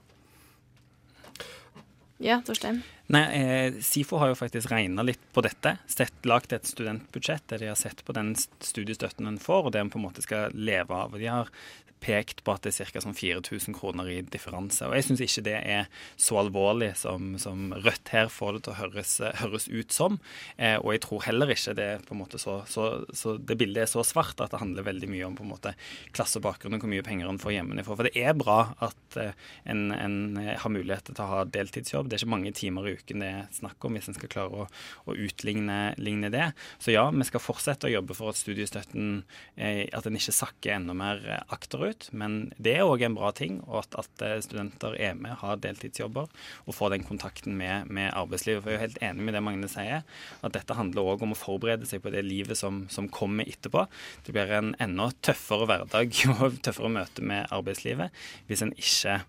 Ja, 2.23 2.37
Torstein. 2.45 2.81
Nei, 3.11 3.23
eh, 3.35 3.73
SIFO 3.83 4.17
har 4.17 4.31
jo 4.31 4.37
faktisk 4.39 4.71
regna 4.71 5.03
litt 5.03 5.19
på 5.35 5.43
dette. 5.43 5.77
Sett, 5.85 6.13
lagt 6.25 6.53
et 6.55 6.65
studentbudsjett 6.65 7.43
der 7.51 7.59
de 7.59 7.67
har 7.67 7.75
sett 7.75 8.05
på 8.05 8.15
den 8.15 8.33
studiestøtten 8.35 9.27
en 9.27 9.37
får, 9.41 9.65
og 9.67 9.73
det 9.75 9.81
en 9.83 9.91
på 9.91 9.99
en 9.99 10.05
måte 10.07 10.23
skal 10.23 10.55
leve 10.55 10.95
av. 10.95 11.17
De 11.19 11.27
har 11.27 11.51
pekt 12.05 12.43
på 12.45 12.53
at 12.53 12.65
det 12.65 12.73
er 12.75 12.91
ca. 12.93 13.01
Sånn 13.03 13.17
4000 13.17 13.75
kroner 13.77 14.09
i 14.11 14.19
differanse. 14.21 14.85
Og 14.87 14.95
jeg 14.97 15.07
syns 15.07 15.23
ikke 15.25 15.45
det 15.49 15.57
er 15.59 15.89
så 16.21 16.39
alvorlig 16.41 16.93
som, 16.99 17.35
som 17.41 17.73
Rødt 17.75 18.11
her 18.13 18.29
får 18.31 18.57
det 18.57 18.63
til 18.65 18.73
å 18.75 18.77
høres, 18.79 19.15
høres 19.41 19.67
ut 19.71 19.95
som. 19.95 20.19
Eh, 20.57 20.77
og 20.79 20.93
jeg 20.93 21.03
tror 21.05 21.25
heller 21.27 21.51
ikke 21.53 21.75
det 21.77 21.89
på 22.07 22.15
en 22.15 22.21
måte 22.21 22.39
så, 22.41 22.59
så, 22.69 22.87
så 23.15 23.35
det 23.37 23.57
bildet 23.59 23.85
er 23.85 23.91
så 23.91 24.05
svart 24.05 24.39
at 24.43 24.53
det 24.53 24.61
handler 24.61 24.87
veldig 24.87 25.09
mye 25.11 25.27
om 25.27 25.37
på 25.37 25.45
en 25.45 25.51
måte 25.53 25.73
klassebakgrunn 26.15 26.77
og 26.77 26.85
hvor 26.85 26.93
mye 26.93 27.05
penger 27.05 27.29
en 27.29 27.41
får 27.41 27.57
hjemmefra. 27.57 27.97
For 27.97 28.09
det 28.09 28.25
er 28.25 28.37
bra 28.37 28.59
at 28.85 29.19
eh, 29.21 29.33
en, 29.71 29.87
en 29.95 30.17
har 30.45 30.71
mulighet 30.71 31.11
til 31.11 31.23
å 31.25 31.31
ha 31.31 31.43
deltidsjobb. 31.49 32.09
Det 32.09 32.19
er 32.19 32.23
ikke 32.23 32.35
mange 32.35 32.53
timer 32.55 32.89
i 32.89 32.95
uken 32.99 33.23
det 33.23 33.31
er 33.31 33.49
snakk 33.55 33.87
om 33.87 33.97
hvis 33.97 34.09
en 34.11 34.17
skal 34.17 34.31
klare 34.31 34.65
å, 34.65 34.69
å 35.09 35.17
utligne 35.17 35.79
ligne 36.01 36.31
det. 36.33 36.49
Så 36.81 36.93
ja, 36.93 37.07
vi 37.11 37.27
skal 37.27 37.43
fortsette 37.43 37.89
å 37.89 37.93
jobbe 37.93 38.17
for 38.17 38.31
at 38.31 38.39
studiestøtten 38.39 39.23
eh, 39.55 39.85
at 39.95 40.07
den 40.07 40.19
ikke 40.19 40.35
sakker 40.35 40.75
enda 40.77 40.95
mer 40.97 41.21
eh, 41.25 41.43
akterut. 41.95 42.13
Men 42.13 42.51
det 42.57 42.75
er 42.77 42.85
òg 42.85 43.03
en 43.03 43.15
bra 43.15 43.31
ting, 43.31 43.61
at, 43.67 43.95
at 43.95 44.21
eh, 44.21 44.41
studenter 44.41 44.95
er 44.97 45.15
med, 45.15 45.37
har 45.41 45.57
deltidsjobber 45.57 46.27
og 46.65 46.75
får 46.75 46.91
den 46.91 47.03
kontakten 47.03 47.55
med, 47.57 47.87
med 47.87 48.13
arbeidslivet. 48.13 48.63
For 48.63 48.71
jeg 48.71 48.75
er 48.75 48.79
jo 48.79 48.87
helt 48.87 49.03
enig 49.03 49.23
med 49.23 49.33
det 49.35 49.43
Magne 49.43 49.69
sier, 49.69 50.03
at 50.41 50.53
dette 50.53 50.75
handler 50.75 51.05
òg 51.05 51.23
om 51.23 51.33
å 51.33 51.39
forberede 51.39 51.85
seg 51.85 52.01
på 52.03 52.11
det 52.13 52.25
livet 52.25 52.57
som, 52.57 52.87
som 52.89 53.09
kommer 53.09 53.45
etterpå. 53.47 53.87
Det 54.25 54.33
blir 54.35 54.51
en 54.51 54.75
enda 54.79 55.11
tøffere 55.21 55.67
hverdag 55.69 56.15
og 56.39 56.59
tøffere 56.61 56.91
møte 56.91 57.25
med 57.25 57.47
arbeidslivet 57.51 58.11
hvis 58.47 58.63
en 58.65 58.75
ikke 58.75 59.21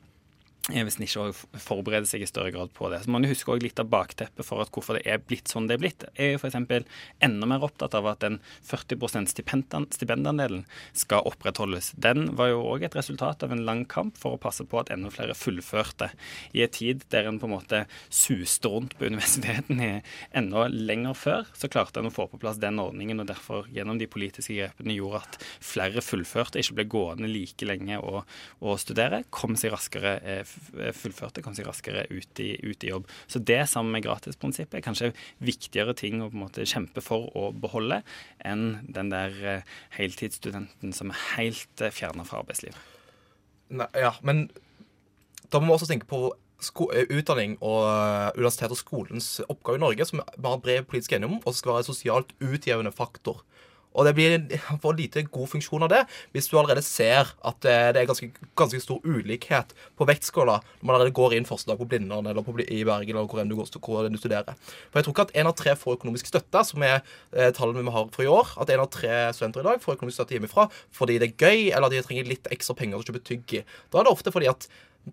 hvis 0.66 0.96
en 0.98 1.04
ikke 1.06 1.60
forbereder 1.62 2.08
seg 2.10 2.24
i 2.24 2.28
større 2.28 2.50
grad 2.50 2.72
på 2.74 2.88
det. 2.90 3.04
Så 3.04 3.12
må 3.12 3.20
en 3.20 3.28
huske 3.30 3.54
litt 3.62 3.78
av 3.78 3.86
bakteppet 3.92 4.46
for 4.46 4.64
at 4.64 4.72
hvorfor 4.74 4.98
det 4.98 5.04
er 5.06 5.20
blitt 5.22 5.50
sånn 5.52 5.68
det 5.70 5.76
er 5.76 5.82
blitt. 5.84 6.06
Jeg 6.18 6.32
er 6.32 6.34
jo 6.34 6.40
f.eks. 6.40 6.88
enda 7.22 7.46
mer 7.46 7.62
opptatt 7.62 7.94
av 7.94 8.08
at 8.10 8.24
den 8.24 8.40
40 8.66 9.30
stipendan- 9.30 9.86
stipendandelen 9.94 10.64
skal 10.90 11.22
opprettholdes. 11.30 11.92
Den 11.94 12.32
var 12.38 12.50
jo 12.50 12.64
òg 12.66 12.86
et 12.88 12.96
resultat 12.98 13.44
av 13.46 13.54
en 13.54 13.62
lang 13.68 13.84
kamp 13.86 14.18
for 14.18 14.34
å 14.34 14.40
passe 14.42 14.66
på 14.66 14.80
at 14.80 14.90
enda 14.90 15.12
flere 15.14 15.36
fullførte. 15.38 16.10
I 16.50 16.64
en 16.66 16.74
tid 16.74 17.06
der 17.14 17.30
en 17.30 17.38
på 17.38 17.46
en 17.46 17.54
måte 17.54 17.84
suste 18.10 18.72
rundt 18.72 18.98
på 18.98 19.06
universitetene 19.06 20.02
enda 20.34 20.66
lenger 20.72 21.14
før, 21.14 21.46
så 21.54 21.70
klarte 21.70 22.02
en 22.02 22.10
å 22.10 22.14
få 22.14 22.26
på 22.32 22.42
plass 22.42 22.58
den 22.62 22.82
ordningen, 22.82 23.22
og 23.22 23.30
derfor 23.30 23.70
gjennom 23.70 24.00
de 24.02 24.10
politiske 24.10 24.58
grepene 24.58 24.98
gjorde 24.98 25.22
at 25.22 25.40
flere 25.62 26.02
fullførte, 26.02 26.58
ikke 26.58 26.80
ble 26.80 26.90
gående 26.96 27.30
like 27.30 27.70
lenge 27.70 28.02
å 28.02 28.76
studere, 28.82 29.22
kom 29.30 29.54
seg 29.58 29.74
raskere 29.74 30.16
eh, 30.26 30.55
fullførte, 30.96 31.42
kom 31.44 31.54
seg 31.56 31.68
raskere 31.68 32.06
ut 32.10 32.40
i, 32.42 32.52
ut 32.64 32.84
i 32.84 32.90
jobb. 32.90 33.08
Så 33.30 33.40
det 33.42 33.62
sammen 33.70 33.94
med 33.94 34.04
gratisprinsippet 34.06 34.78
er 34.78 34.84
kanskje 34.84 35.12
viktigere 35.44 35.96
ting 35.96 36.22
å 36.22 36.30
på 36.30 36.38
en 36.38 36.44
måte 36.46 36.66
kjempe 36.68 37.02
for 37.04 37.30
å 37.38 37.50
beholde 37.56 38.02
enn 38.46 38.80
den 38.82 39.12
der 39.12 39.36
eh, 39.42 39.76
heltidsstudenten 39.96 40.94
som 40.96 41.12
er 41.12 41.22
helt 41.36 41.84
eh, 41.84 41.94
fjerna 41.94 42.26
fra 42.28 42.42
arbeidslivet. 42.42 42.78
Nei, 43.76 43.88
ja, 43.98 44.14
men 44.26 44.46
da 45.50 45.60
må 45.60 45.70
vi 45.70 45.76
også 45.76 45.90
tenke 45.90 46.08
på 46.10 46.22
eh, 46.30 47.06
utdanning 47.18 47.56
og 47.60 48.38
universitet 48.38 48.74
og 48.74 48.80
skolens 48.80 49.30
oppgave 49.46 49.80
i 49.80 49.84
Norge, 49.84 50.08
som 50.08 50.22
vi 50.22 50.48
har 50.48 50.62
bred 50.62 50.88
politisk 50.90 51.16
enighet 51.16 51.36
om, 51.36 51.42
og 51.42 51.58
skal 51.58 51.76
være 51.76 51.86
en 51.86 51.90
sosialt 51.92 52.34
utjevnende 52.40 52.94
faktor. 52.96 53.42
Og 53.96 54.06
det 54.06 54.14
blir 54.16 54.36
for 54.82 54.96
lite 54.96 55.24
god 55.32 55.50
funksjon 55.54 55.86
av 55.86 55.92
det 55.92 56.02
hvis 56.34 56.50
du 56.50 56.56
allerede 56.58 56.84
ser 56.84 57.32
at 57.48 57.68
eh, 57.68 57.88
det 57.96 58.02
er 58.02 58.08
ganske, 58.10 58.28
ganske 58.58 58.80
stor 58.82 59.00
ulikhet 59.04 59.72
på 59.96 60.08
vektskåla 60.08 60.58
når 60.60 60.86
man 60.86 60.96
allerede 60.96 61.16
går 61.16 61.36
inn 61.36 61.48
første 61.48 61.70
dag 61.70 61.80
på 61.80 61.88
Blindern 61.90 62.28
eller 62.28 62.44
på, 62.46 62.54
i 62.62 62.82
Bergen 62.86 63.16
eller 63.16 63.30
hvor 63.30 63.42
enn 63.42 63.50
du, 63.50 63.56
går, 63.58 63.70
hvor 63.80 64.08
du 64.08 64.20
studerer. 64.20 64.56
For 64.90 65.00
jeg 65.00 65.08
tror 65.08 65.16
ikke 65.16 65.26
at 65.28 65.36
én 65.40 65.50
av 65.50 65.56
tre 65.58 65.76
får 65.78 65.98
økonomisk 65.98 66.30
støtte, 66.30 66.62
som 66.68 66.84
er 66.86 66.98
eh, 67.00 67.52
tallene 67.56 67.84
vi 67.86 67.94
har 67.94 68.10
for 68.14 68.26
i 68.26 68.30
år. 68.30 68.56
At 68.62 68.72
én 68.72 68.82
av 68.82 68.90
tre 68.92 69.14
studenter 69.36 69.64
i 69.64 69.68
dag 69.70 69.82
får 69.82 69.98
økonomisk 69.98 70.20
støtte 70.20 70.36
hjemmefra 70.36 70.68
fordi 70.96 71.18
det 71.22 71.32
er 71.32 71.46
gøy, 71.46 71.70
eller 71.70 71.88
at 71.88 71.96
de 71.96 72.02
trenger 72.06 72.28
litt 72.28 72.50
ekstra 72.52 72.76
penger 72.78 73.00
til 73.00 73.04
å 73.04 73.16
kjøpe 73.16 73.26
tygg 73.26 73.56
i. 73.60 73.64
Da 73.92 74.00
er 74.00 74.08
det 74.08 74.14
ofte 74.16 74.34
fordi 74.34 74.50
at 74.50 74.68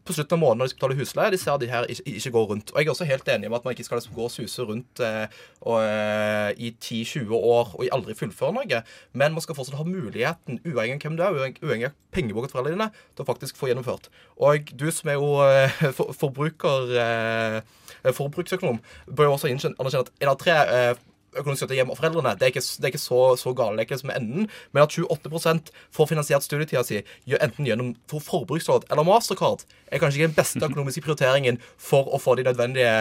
på 0.06 0.14
slutten 0.16 0.38
av 0.38 0.42
måneden 0.42 0.62
når 0.62 0.70
de 0.70 0.74
skal 0.74 0.82
betale 0.82 0.98
husleie, 1.00 1.32
de 1.34 1.40
ser 1.42 1.54
at 1.54 1.62
de 1.62 1.70
her 1.70 1.88
ikke, 1.92 2.04
ikke 2.18 2.32
går 2.34 2.48
rundt. 2.50 2.72
Og 2.74 2.80
jeg 2.80 2.88
er 2.88 2.94
også 2.94 3.08
helt 3.10 3.30
enig 3.30 3.50
med 3.50 3.60
at 3.60 3.68
man 3.68 3.76
ikke 3.76 3.86
skal 3.86 4.02
gå 4.16 4.26
og 4.26 4.34
suse 4.34 4.66
rundt 4.66 5.04
eh, 5.06 5.36
og, 5.62 5.78
eh, 5.84 6.50
i 6.58 6.74
10-20 6.74 7.36
år 7.38 7.76
og 7.78 7.86
aldri 7.94 8.18
fullføre 8.18 8.56
noe. 8.58 8.82
Men 9.14 9.38
man 9.38 9.46
skal 9.46 9.58
fortsatt 9.58 9.78
ha 9.78 9.86
muligheten, 9.88 10.60
uavhengig 10.66 10.98
av 10.98 11.06
hvem 11.06 11.20
du 11.20 11.24
er, 11.28 11.40
uavhengig 11.62 11.92
av 11.92 11.96
pengebok 12.16 12.50
til 12.50 12.56
foreldrene 12.58 12.78
dine, 12.80 13.06
til 13.14 13.26
å 13.26 13.30
faktisk 13.30 13.60
få 13.60 13.70
gjennomført. 13.70 14.10
Og 14.42 14.74
du 14.74 14.90
som 14.92 15.14
er 15.14 15.20
jo 15.22 15.32
eh, 15.46 15.80
for, 15.98 16.14
forbruker, 16.18 16.94
eh, 17.06 18.12
forbruksøkonom, 18.18 18.82
bør 19.14 19.30
jo 19.30 19.38
også 19.38 19.54
anerkjenne 19.54 20.06
at 20.08 20.14
en 20.18 20.34
av 20.34 20.40
tre 20.42 20.58
eh, 20.64 20.94
økonomisk 21.40 21.64
støtte 21.64 21.78
hjemme 21.78 21.94
av 21.96 22.00
foreldrene. 22.00 22.36
Det 22.40 22.48
er 22.48 22.54
ikke, 22.54 22.64
det 22.64 22.88
er 22.88 22.94
ikke 22.94 23.04
så, 23.04 23.22
så 23.40 23.54
gale, 23.58 23.86
som 24.00 24.12
enden. 24.14 24.50
Men 24.72 24.84
at 24.84 24.98
28 24.98 25.74
får 25.94 26.10
finansiert 26.10 26.46
studietida 26.46 26.84
si 26.88 27.02
enten 27.40 27.68
gjennom 27.68 27.94
for 28.10 28.24
forbruksråd 28.24 28.88
eller 28.92 29.08
mastercard, 29.08 29.66
er 29.94 30.02
kanskje 30.02 30.22
ikke 30.22 30.32
den 30.32 30.38
beste 30.38 30.66
økonomiske 30.70 31.04
prioriteringen 31.06 31.60
for 31.78 32.10
å 32.14 32.22
få 32.22 32.38
de 32.40 32.48
nødvendige 32.48 32.94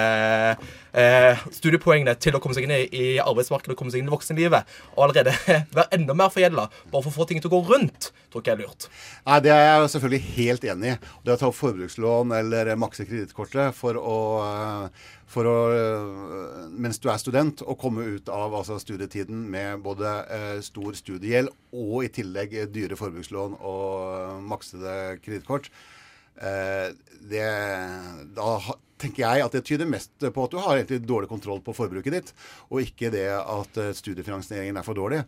eh, 0.93 1.47
studiepoengene 1.55 2.17
til 2.21 2.37
å 2.37 2.43
komme 2.43 2.57
seg 2.57 2.69
inn 2.69 2.77
i, 2.77 2.83
i 2.89 3.07
arbeidsmarkedet 3.23 3.77
og 3.77 3.81
komme 3.81 3.95
seg 3.95 4.03
inn 4.03 4.11
i 4.11 4.15
voksenlivet. 4.15 4.77
Og 4.97 5.07
allerede 5.07 5.37
være 5.77 5.89
enda 5.99 6.17
mer 6.19 6.33
forgjelda 6.35 6.69
bare 6.93 7.01
for 7.03 7.11
å 7.12 7.17
få 7.21 7.29
ting 7.29 7.43
til 7.43 7.53
å 7.53 7.57
gå 7.57 7.65
rundt, 7.73 8.12
tror 8.33 8.43
ikke 8.43 8.55
jeg 8.55 8.59
er 8.59 8.67
lurt. 8.67 8.89
Nei, 9.29 9.41
Det 9.45 9.53
er 9.55 9.65
jeg 9.67 9.91
selvfølgelig 9.95 10.23
helt 10.37 10.69
enig 10.73 10.93
i. 10.93 10.99
Det 11.23 11.35
å 11.35 11.41
ta 11.41 11.51
opp 11.51 11.59
forbrukslån 11.59 12.37
eller 12.41 12.73
makse 12.81 13.07
kredittkortet 13.09 13.77
for 13.77 14.01
å, 14.01 14.19
for 15.31 15.51
å 15.51 15.57
mens 16.73 17.01
du 17.03 17.09
er 17.12 17.21
student, 17.21 17.62
og 17.62 17.81
komme 17.81 18.07
ut 18.17 18.31
av 18.33 18.55
altså, 18.59 18.79
studietiden 18.83 19.45
med 19.53 19.83
både 19.85 20.12
eh, 20.33 20.59
stor 20.65 20.97
studiegjeld 20.99 21.53
og 21.73 21.99
i 22.07 22.12
tillegg 22.12 22.57
dyre 22.73 22.99
forbrukslån 22.99 23.59
og 23.61 24.47
maksede 24.49 25.19
kredittkort. 25.23 25.71
Eh, 26.41 26.93
det, 27.29 27.49
da 28.37 28.57
tenker 29.03 29.25
jeg 29.25 29.45
at 29.45 29.57
det 29.57 29.65
tyder 29.67 29.89
mest 29.89 30.13
på 30.23 30.45
at 30.47 30.53
du 30.55 30.61
har 30.63 30.79
egentlig 30.79 31.03
dårlig 31.07 31.31
kontroll 31.31 31.63
på 31.65 31.75
forbruket 31.77 32.15
ditt, 32.15 32.33
og 32.71 32.83
ikke 32.85 33.11
det 33.13 33.27
at 33.35 33.81
eh, 33.81 33.93
studiefinansieringen 33.97 34.79
er 34.79 34.87
for 34.87 34.99
dårlig. 34.99 35.23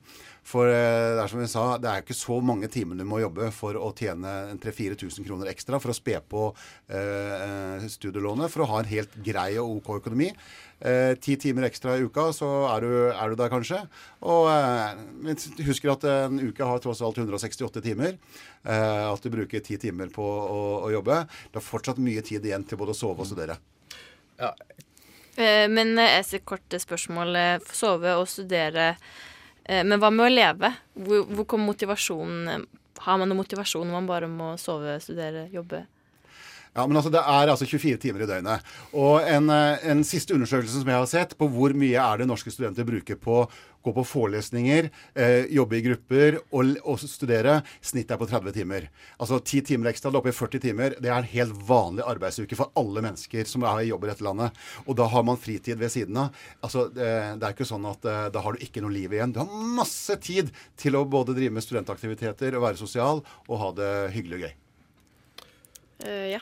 For 0.47 0.69
eh, 0.71 1.15
det 1.17 1.23
er 1.25 1.33
som 1.33 1.43
vi 1.43 1.49
sa, 1.51 1.65
det 1.81 1.91
er 1.91 2.05
ikke 2.05 2.17
så 2.17 2.39
mange 2.45 2.71
timer 2.73 3.01
du 3.01 3.07
må 3.09 3.23
jobbe 3.23 3.51
for 3.55 3.79
å 3.81 3.91
tjene 3.97 4.35
en 4.53 4.61
3000-4000 4.63 5.27
kroner 5.27 5.51
ekstra 5.53 5.81
for 5.83 5.93
å 5.93 5.97
spe 5.97 6.21
på 6.21 6.47
eh, 6.89 7.89
studielånet 7.91 8.53
for 8.53 8.65
å 8.65 8.71
ha 8.75 8.83
en 8.83 8.93
helt 8.93 9.19
grei 9.25 9.53
og 9.63 9.81
OK 9.81 9.99
økonomi. 9.99 10.31
Eh, 10.85 11.15
Ti 11.17 11.37
timer 11.41 11.65
ekstra 11.71 11.95
i 11.97 12.05
uka, 12.05 12.27
så 12.37 12.49
er 12.69 12.85
du, 12.85 12.91
er 13.09 13.31
du 13.33 13.39
der 13.41 13.49
kanskje. 13.53 13.79
Og 14.21 14.51
eh, 14.53 15.45
husker 15.65 15.95
at 15.95 16.05
en 16.11 16.43
uke 16.45 16.67
har 16.69 16.83
tross 16.85 17.01
alt 17.01 17.17
168 17.23 17.81
timer. 17.87 18.19
Eh, 18.69 19.05
at 19.09 19.25
du 19.25 19.31
bruker 19.33 19.65
ti 19.65 19.79
timer 19.81 20.13
på 20.13 20.23
å, 20.25 20.61
å 20.85 20.91
jobbe. 20.93 21.23
Det 21.51 21.61
er 21.63 21.65
fortsatt 21.65 22.03
mye 22.05 22.21
tid 22.27 22.45
igjen 22.45 22.67
til 22.69 22.81
både 22.81 22.93
å 22.93 22.99
sove 23.01 23.25
og 23.25 23.31
studere. 23.31 23.57
Eh, 24.39 25.67
Men 25.73 25.97
eh, 25.99 26.21
et 26.21 26.45
kort 26.45 26.77
spørsmål. 26.85 27.37
eh, 27.37 27.59
Sove 27.73 28.13
og 28.21 28.29
studere. 28.29 28.95
Eh, 29.65 29.83
Men 29.85 29.99
hva 30.01 30.13
med 30.13 30.27
å 30.29 30.35
leve? 30.35 30.75
Hvor, 30.95 31.25
hvor 31.33 31.49
kommer 31.49 31.73
motivasjonen? 31.73 32.67
Har 33.05 33.19
man 33.19 33.29
noen 33.29 33.41
motivasjon 33.41 33.89
når 33.89 33.97
man 34.03 34.07
bare 34.07 34.29
må 34.31 34.53
sove, 34.61 34.99
studere, 35.03 35.49
jobbe? 35.53 35.87
Ja, 36.75 36.87
men 36.87 36.99
altså 36.99 37.13
Det 37.15 37.23
er 37.23 37.51
altså 37.53 37.67
24 37.67 38.01
timer 38.03 38.25
i 38.25 38.27
døgnet. 38.27 38.73
Og 38.93 39.23
en, 39.23 39.51
eh, 39.51 39.85
en 39.91 40.03
siste 40.05 40.35
undersøkelse 40.35 40.81
som 40.81 40.91
jeg 40.91 40.99
har 40.99 41.07
sett 41.07 41.37
på 41.39 41.49
hvor 41.49 41.75
mye 41.75 42.01
er 42.01 42.19
det 42.19 42.27
norske 42.27 42.51
studenter 42.51 42.85
bruker 42.89 43.15
på 43.15 43.45
gå 43.85 43.93
på 43.93 44.05
forelesninger, 44.09 44.89
eh, 45.15 45.45
jobbe 45.53 45.77
i 45.77 45.83
grupper 45.85 46.39
og, 46.57 46.73
og 46.89 47.01
studere, 47.01 47.59
snittet 47.85 48.15
er 48.17 48.21
på 48.21 48.29
30 48.31 48.57
timer. 48.57 48.89
Altså 49.21 49.39
10 49.41 49.61
timer 49.69 49.91
ekstra, 49.93 50.11
det 50.11 50.19
er 50.19 50.23
oppe 50.23 50.33
i 50.33 50.39
40 50.39 50.63
timer. 50.65 50.97
Det 50.97 51.11
er 51.11 51.19
en 51.19 51.31
helt 51.35 51.61
vanlig 51.69 52.07
arbeidsuke 52.09 52.57
for 52.59 52.73
alle 52.81 53.05
mennesker 53.05 53.49
som 53.51 53.67
er 53.69 53.85
i 53.85 53.91
jobb 53.91 54.07
i 54.07 54.13
dette 54.13 54.25
landet. 54.25 54.65
Og 54.87 54.97
da 54.97 55.09
har 55.13 55.27
man 55.29 55.41
fritid 55.41 55.81
ved 55.81 55.93
siden 55.93 56.17
av. 56.25 56.43
Altså, 56.65 56.89
det, 56.97 57.13
det 57.41 57.49
er 57.49 57.57
ikke 57.57 57.69
sånn 57.69 57.85
at 57.93 58.09
eh, 58.09 58.27
da 58.35 58.45
har 58.45 58.57
du 58.57 58.65
ikke 58.65 58.85
noe 58.85 58.95
liv 58.95 59.13
igjen. 59.13 59.37
Du 59.37 59.43
har 59.45 59.65
masse 59.77 60.17
tid 60.25 60.53
til 60.81 60.97
å 60.97 61.05
både 61.05 61.37
drive 61.37 61.55
med 61.55 61.67
studentaktiviteter 61.67 62.57
og 62.57 62.69
være 62.71 62.81
sosial 62.81 63.25
og 63.45 63.59
ha 63.61 63.75
det 63.77 63.95
hyggelig 64.17 64.41
og 64.41 64.47
gøy. 64.49 64.61
Eh, 66.05 66.31
ja. 66.31 66.41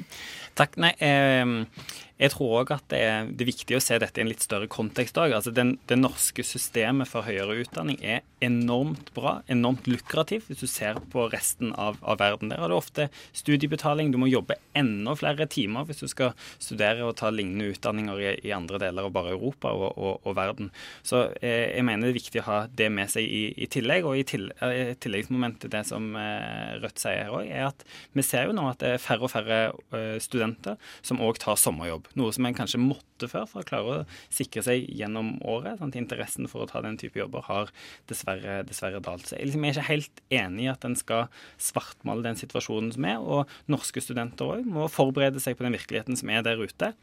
Takk. 0.58 0.76
Nei, 0.76 0.94
eh, 0.98 1.66
jeg 2.14 2.30
tror 2.30 2.60
òg 2.60 2.70
at 2.76 2.84
det 2.92 2.98
er, 3.02 3.26
det 3.26 3.42
er, 3.42 3.48
viktig 3.48 3.74
å 3.74 3.82
se 3.82 3.96
dette 3.98 4.20
i 4.20 4.22
en 4.22 4.30
litt 4.30 4.44
større 4.44 4.68
kontekst 4.70 5.16
òg. 5.18 5.32
Altså 5.34 5.50
det 5.50 5.96
norske 5.98 6.44
systemet 6.46 7.10
for 7.10 7.26
høyere 7.26 7.56
utdanning 7.64 7.98
er 7.98 8.22
enormt 8.44 9.10
bra, 9.16 9.40
enormt 9.50 9.88
lukrativt, 9.90 10.46
hvis 10.46 10.62
du 10.62 10.70
ser 10.70 11.00
på 11.10 11.26
resten 11.32 11.72
av, 11.80 11.98
av 12.06 12.20
verden. 12.22 12.52
Der 12.52 12.62
har 12.62 12.70
du 12.70 12.76
ofte 12.76 13.08
studiebetaling. 13.34 14.12
Du 14.14 14.20
må 14.22 14.28
jobbe 14.30 14.60
enda 14.78 15.16
flere 15.18 15.48
timer 15.50 15.88
hvis 15.88 16.04
du 16.04 16.06
skal 16.10 16.36
studere 16.62 17.02
og 17.08 17.16
ta 17.18 17.32
lignende 17.34 17.72
utdanninger 17.74 18.22
i, 18.22 18.30
i 18.46 18.54
andre 18.54 18.78
deler 18.84 19.08
av 19.08 19.14
bare 19.16 19.34
Europa 19.34 19.74
og, 19.74 19.98
og, 19.98 20.22
og 20.22 20.38
verden. 20.38 20.70
Så 21.02 21.26
eh, 21.40 21.74
jeg 21.74 21.88
mener 21.88 22.06
det 22.06 22.14
er 22.14 22.20
viktig 22.20 22.44
å 22.44 22.46
ha 22.46 22.60
det 22.70 22.90
med 22.94 23.10
seg 23.10 23.26
i, 23.26 23.42
i 23.58 23.70
tillegg. 23.70 24.06
Og 24.06 24.20
i 24.20 24.26
tillegg, 24.28 25.00
tilleggsmomentet 25.02 25.74
det 25.74 25.82
som 25.90 26.12
eh, 26.20 26.78
Rødt 26.78 27.02
sier 27.02 27.24
her 27.24 27.34
òg, 27.34 27.50
er 27.50 27.72
at 27.72 27.86
vi 28.14 28.22
ser 28.22 28.46
jo 28.46 28.54
nå 28.54 28.68
at 28.70 28.82
det 28.84 28.94
er 28.94 29.02
færre 29.02 29.26
og 29.26 29.34
færre 29.34 29.60
eh, 29.96 30.18
studenter 30.22 30.78
som 31.02 31.22
òg 31.24 31.42
tar 31.42 31.58
sommerjobb 31.58 32.03
jobb. 32.04 32.16
Noe 32.18 32.32
som 32.32 32.46
en 32.46 32.54
kanskje 32.54 32.80
måtte 32.80 33.28
før 33.28 33.46
for 33.48 33.62
å 33.62 33.68
klare 33.68 33.94
å 33.94 34.04
sikre 34.32 34.62
seg 34.62 34.88
gjennom 34.88 35.38
året. 35.42 35.78
Sånn, 35.78 35.94
interessen 35.96 36.48
for 36.48 36.64
å 36.64 36.68
ta 36.70 36.82
den 36.82 36.96
type 36.96 37.18
jobber 37.18 37.42
har 37.48 37.70
dessverre, 38.08 38.62
dessverre 38.64 39.00
dalt. 39.00 39.26
Så 39.26 39.36
jeg, 39.36 39.48
liksom, 39.48 39.64
er 39.64 39.74
ikke 39.74 39.88
helt 39.88 40.22
enig 40.30 40.66
i 40.66 40.72
at 40.72 40.84
en 40.84 40.96
skal 40.96 41.28
svartmale 41.58 42.24
den 42.24 42.36
situasjonen 42.36 42.92
som 42.94 43.04
er. 43.04 43.18
Og 43.20 43.48
norske 43.70 44.02
studenter 44.02 44.58
òg 44.58 44.68
må 44.68 44.88
forberede 44.88 45.40
seg 45.40 45.56
på 45.56 45.64
den 45.66 45.76
virkeligheten 45.76 46.16
som 46.16 46.30
er 46.30 46.44
der 46.44 46.60
ute. 46.60 46.94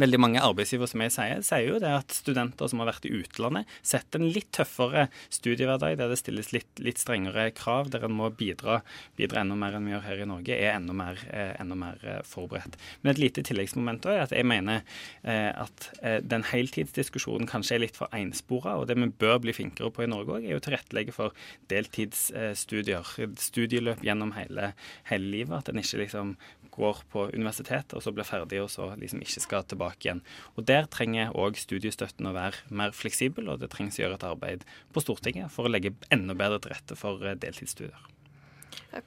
Veldig 0.00 0.18
mange 0.20 0.42
arbeidsgivere 0.44 0.90
som 0.90 1.02
jeg 1.04 1.12
sier, 1.14 1.42
sier 1.46 1.70
jo 1.70 1.80
det 1.82 1.92
at 2.02 2.14
studenter 2.14 2.68
som 2.68 2.82
har 2.82 2.90
vært 2.90 3.06
i 3.08 3.12
utlandet, 3.16 3.70
setter 3.86 4.20
en 4.20 4.32
litt 4.32 4.50
tøffere 4.56 5.06
studiehverdag, 5.32 5.96
der 6.00 6.12
det 6.12 6.18
stilles 6.20 6.52
litt, 6.52 6.68
litt 6.82 7.00
strengere 7.00 7.48
krav, 7.56 7.88
der 7.92 8.04
en 8.06 8.16
må 8.16 8.28
bidra, 8.36 8.80
bidra, 9.16 9.42
enda 9.42 9.56
mer 9.58 9.78
enn 9.78 9.88
vi 9.88 9.94
gjør 9.94 10.04
her 10.06 10.22
i 10.22 10.28
Norge, 10.28 10.58
er 10.58 10.74
enda 10.74 10.96
mer, 10.96 11.20
eh, 11.30 11.54
enda 11.62 11.78
mer 11.78 12.02
eh, 12.04 12.20
forberedt. 12.26 12.76
Men 13.02 13.14
et 13.14 13.22
lite 13.22 13.44
tilleggsmoment 13.46 14.08
er 14.12 14.24
at 14.26 14.34
jeg 14.36 14.48
mener 14.48 14.82
eh, 15.24 15.50
at 15.56 15.88
den 16.26 16.44
heltidsdiskusjonen 16.46 17.48
kanskje 17.48 17.76
er 17.76 17.84
litt 17.86 17.96
for 17.98 18.12
enspora, 18.16 18.76
og 18.76 18.88
det 18.90 18.98
vi 19.00 19.08
bør 19.24 19.40
bli 19.44 19.54
flinkere 19.56 19.92
på 19.94 20.04
i 20.04 20.10
Norge 20.10 20.36
òg, 20.36 20.44
er 20.44 20.56
jo 20.56 20.62
tilrettelegge 20.64 21.14
for 21.16 21.48
deltidsstudier, 21.72 23.16
studieløp 23.40 24.04
gjennom 24.04 24.34
hele, 24.36 24.72
hele 25.10 25.32
livet. 25.32 25.56
At 25.56 25.72
en 25.72 25.80
ikke 25.80 26.02
liksom 26.04 26.36
går 26.76 26.98
på 27.12 27.30
universitetet 27.32 27.94
og 27.96 28.02
så 28.04 28.12
blir 28.12 28.26
ferdig 28.28 28.60
og 28.60 28.68
så 28.72 28.90
liksom 29.00 29.22
ikke 29.24 29.42
skal 29.42 29.64
tilbake 29.64 29.85
igjen. 29.94 30.22
Og 30.56 30.66
Der 30.68 30.88
trenger 30.90 31.32
òg 31.36 31.58
studiestøtten 31.60 32.26
å 32.26 32.34
være 32.36 32.66
mer 32.70 32.94
fleksibel, 32.96 33.48
og 33.48 33.60
det 33.62 33.70
trengs 33.74 33.98
å 33.98 34.04
gjøre 34.04 34.18
et 34.20 34.28
arbeid 34.28 34.66
på 34.92 35.02
Stortinget 35.04 35.52
for 35.54 35.66
å 35.66 35.72
legge 35.72 35.94
enda 36.10 36.34
bedre 36.34 36.60
til 36.62 36.74
rette 36.74 36.98
for 36.98 37.22
eh, 37.22 37.38
deltidsstudier. 37.38 38.12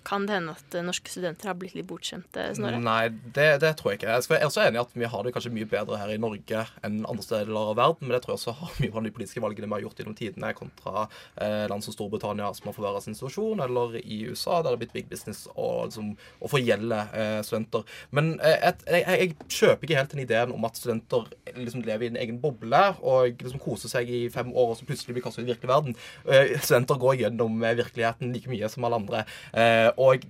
Kan 0.07 0.27
det 0.27 0.35
hende 0.37 0.55
at 0.57 0.75
eh, 0.75 0.85
norske 0.85 1.11
studenter 1.11 1.51
har 1.51 1.57
blitt 1.59 1.75
litt 1.77 1.87
bortskjemte? 1.89 2.49
Snorre? 2.57 2.79
Nei, 2.83 3.09
det, 3.09 3.47
det, 3.63 3.73
tror 3.79 3.93
jeg 3.93 4.01
ikke. 4.01 4.15
Jeg 4.15 4.41
er 4.43 4.53
så 4.53 4.63
enig 4.65 4.79
i 4.79 4.83
at 4.83 4.95
vi 4.95 5.09
har 5.13 5.25
det 5.25 5.33
kanskje 5.35 5.53
mye 5.55 5.69
bedre 5.69 5.99
her 6.01 6.13
i 6.13 6.19
Norge 6.21 6.65
enn 6.85 6.99
andre 7.09 7.25
steder 7.25 7.53
av 7.57 7.75
verden, 7.79 8.07
men 8.07 8.15
det 8.15 8.21
tror 8.25 8.35
jeg 8.35 8.41
også 8.41 8.55
har 8.59 8.77
mye 8.83 8.93
av 8.93 9.07
de 9.07 9.13
politiske 9.15 9.43
valgene 9.43 9.69
vi 9.69 9.77
har 9.77 9.85
gjort 9.85 10.01
gjennom 10.01 10.17
tidene, 10.19 10.53
kontra 10.57 11.05
eh, 11.41 11.65
land 11.71 11.85
som 11.85 11.95
Storbritannia, 11.95 12.51
som 12.57 12.69
har 12.69 12.77
forverret 12.77 13.05
sin 13.05 13.17
situasjon, 13.17 13.63
eller 13.65 13.97
i 14.01 14.21
USA, 14.29 14.59
der 14.59 14.69
det 14.69 14.75
har 14.75 14.81
blitt 14.83 14.95
big 14.95 15.09
business 15.11 15.45
liksom, 15.55 16.13
å 16.39 16.51
forgjelde 16.51 17.01
eh, 17.13 17.39
studenter. 17.47 17.85
Men 18.15 18.35
eh, 18.43 18.69
jeg, 18.85 19.03
jeg, 19.05 19.37
kjøper 19.49 19.87
ikke 19.87 19.99
helt 19.99 20.13
den 20.15 20.23
ideen 20.25 20.53
om 20.55 20.67
at 20.67 20.79
studenter 20.79 21.29
liksom 21.57 21.83
lever 21.87 22.07
i 22.07 22.11
en 22.13 22.19
egen 22.21 22.39
boble 22.41 22.81
og 22.99 23.39
liksom 23.41 23.61
koser 23.63 23.91
seg 23.91 24.09
i 24.11 24.21
fem 24.33 24.51
år, 24.53 24.73
og 24.73 24.79
så 24.79 24.87
plutselig 24.87 25.15
blir 25.17 25.25
kastet 25.25 25.43
ut 25.43 25.49
i 25.49 25.53
virkelig 25.53 25.71
verden. 25.71 25.97
Eh, 26.25 26.55
studenter 26.59 26.99
går 27.01 27.19
gjennom 27.23 27.63
eh, 27.63 27.77
virkeligheten 27.79 28.33
like 28.35 28.51
mye 28.51 28.69
som 28.71 28.85
alle 28.87 28.99
andre. 29.01 29.23
Eh, 29.53 29.68
og 29.97 30.25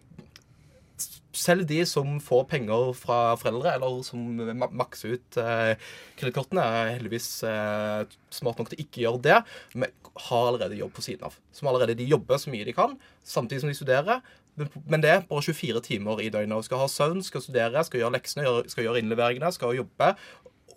selv 1.40 1.66
de 1.70 1.80
som 1.88 2.18
får 2.24 2.46
penger 2.52 2.92
fra 2.98 3.20
foreldre, 3.40 3.76
eller 3.78 4.02
som 4.06 4.42
makser 4.76 5.16
ut 5.16 5.40
eh, 5.42 5.74
kredittkortene, 6.20 6.64
er 6.64 6.92
heldigvis 6.98 7.30
eh, 7.48 8.18
smart 8.34 8.60
nok 8.60 8.72
til 8.72 8.84
ikke 8.84 9.04
gjøre 9.06 9.24
det, 9.28 9.40
men 9.76 9.94
har 10.26 10.50
allerede 10.50 10.80
jobb 10.80 10.94
på 10.98 11.06
siden 11.06 11.30
av. 11.30 11.38
Som 11.56 11.72
allerede 11.72 11.98
de 12.00 12.10
jobber 12.10 12.42
så 12.42 12.52
mye 12.52 12.68
de 12.68 12.76
kan, 12.76 12.98
samtidig 13.24 13.64
som 13.64 13.72
de 13.72 13.78
studerer. 13.78 14.22
Men 14.92 15.04
det 15.04 15.12
er 15.14 15.28
bare 15.30 15.46
24 15.46 15.82
timer 15.86 16.20
i 16.20 16.32
døgnet. 16.34 16.58
og 16.58 16.66
Skal 16.68 16.82
ha 16.82 16.90
søvn, 16.92 17.22
skal 17.24 17.44
studere, 17.46 17.84
skal 17.88 18.02
gjøre 18.02 18.18
leksene, 18.18 18.48
skal 18.68 18.90
gjøre 18.90 19.04
innleveringene, 19.04 19.54
skal 19.56 19.78
jobbe. 19.78 20.14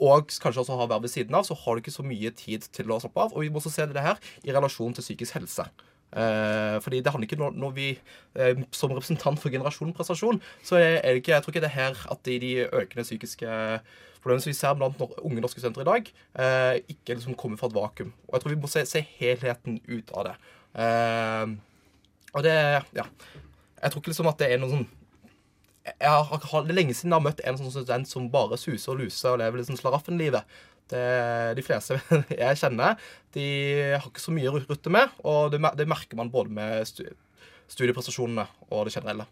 Og 0.02 0.30
kanskje 0.42 0.62
også 0.62 0.76
ha 0.78 0.86
verv 0.90 1.08
ved 1.08 1.10
siden 1.10 1.34
av, 1.34 1.46
så 1.46 1.56
har 1.58 1.74
du 1.74 1.82
ikke 1.82 1.94
så 1.94 2.04
mye 2.06 2.30
tid 2.38 2.68
til 2.74 2.92
å 2.92 3.00
slappe 3.02 3.26
av. 3.26 3.34
Og 3.34 3.42
vi 3.42 3.50
må 3.50 3.58
også 3.58 3.74
se 3.74 3.88
det 3.90 4.04
her 4.04 4.22
i 4.46 4.54
relasjon 4.54 4.94
til 4.94 5.04
psykisk 5.04 5.40
helse. 5.40 5.66
Eh, 6.12 6.76
fordi 6.84 7.00
det 7.00 7.12
handler 7.12 7.24
ikke 7.28 7.40
når, 7.40 7.54
når 7.56 7.70
vi 7.72 7.86
eh, 8.36 8.58
Som 8.70 8.92
representant 8.92 9.40
for 9.40 9.48
generasjonen 9.48 9.94
prestasjon, 9.96 10.42
så 10.62 10.76
er 10.76 11.00
det 11.00 11.22
ikke, 11.22 11.32
jeg 11.32 11.44
tror 11.44 11.54
ikke 11.54 11.62
det 11.64 11.70
er 11.70 11.78
her 11.78 12.00
at 12.12 12.24
de, 12.28 12.38
de 12.42 12.50
økende 12.68 13.06
psykiske 13.06 13.48
problemene 14.22 14.44
som 14.44 14.52
vi 14.52 14.58
ser 14.58 14.76
blant 14.78 15.00
unge 15.24 15.40
norske 15.42 15.58
studenter 15.58 15.82
i 15.82 15.88
dag, 15.88 16.10
eh, 16.38 16.74
ikke 16.94 17.16
liksom 17.16 17.34
kommer 17.34 17.58
fra 17.58 17.70
et 17.72 17.74
vakuum. 17.74 18.12
Og 18.28 18.36
jeg 18.36 18.44
tror 18.44 18.54
vi 18.54 18.60
må 18.62 18.70
se, 18.70 18.84
se 18.86 19.02
helheten 19.18 19.80
ut 19.88 20.12
av 20.14 20.28
det. 20.28 20.36
Og 22.32 22.44
det 22.44 22.58
Ja. 22.94 23.08
Jeg 23.82 23.90
tror 23.90 24.00
ikke 24.00 24.12
liksom 24.12 24.28
at 24.30 24.38
det 24.38 24.52
er 24.52 24.60
noe 24.62 24.70
sånn 24.70 24.84
jeg 25.82 26.10
har, 26.10 26.62
Det 26.62 26.70
er 26.70 26.76
lenge 26.78 26.94
siden 26.94 27.10
jeg 27.10 27.18
har 27.18 27.24
møtt 27.24 27.40
en 27.42 27.56
sånn 27.58 27.72
student 27.74 28.06
som 28.06 28.28
bare 28.30 28.54
suser 28.60 28.92
og 28.92 29.00
luser 29.00 29.32
og 29.32 29.40
lever 29.40 29.58
liksom 29.58 29.80
slaraffenlivet. 29.80 30.44
Det, 30.92 31.04
de 31.56 31.64
fleste 31.64 31.98
jeg 32.44 32.60
kjenner, 32.60 32.98
de 33.32 33.46
har 33.96 34.08
ikke 34.08 34.22
så 34.22 34.34
mye 34.34 34.50
å 34.52 34.60
rutte 34.60 34.92
med. 34.92 35.20
Og 35.24 35.52
det, 35.54 35.62
det 35.78 35.88
merker 35.90 36.18
man 36.20 36.32
både 36.32 36.52
med 36.52 36.88
studieprestasjonene 37.72 38.48
og 38.70 38.88
det 38.88 38.96
generelle. 38.96 39.28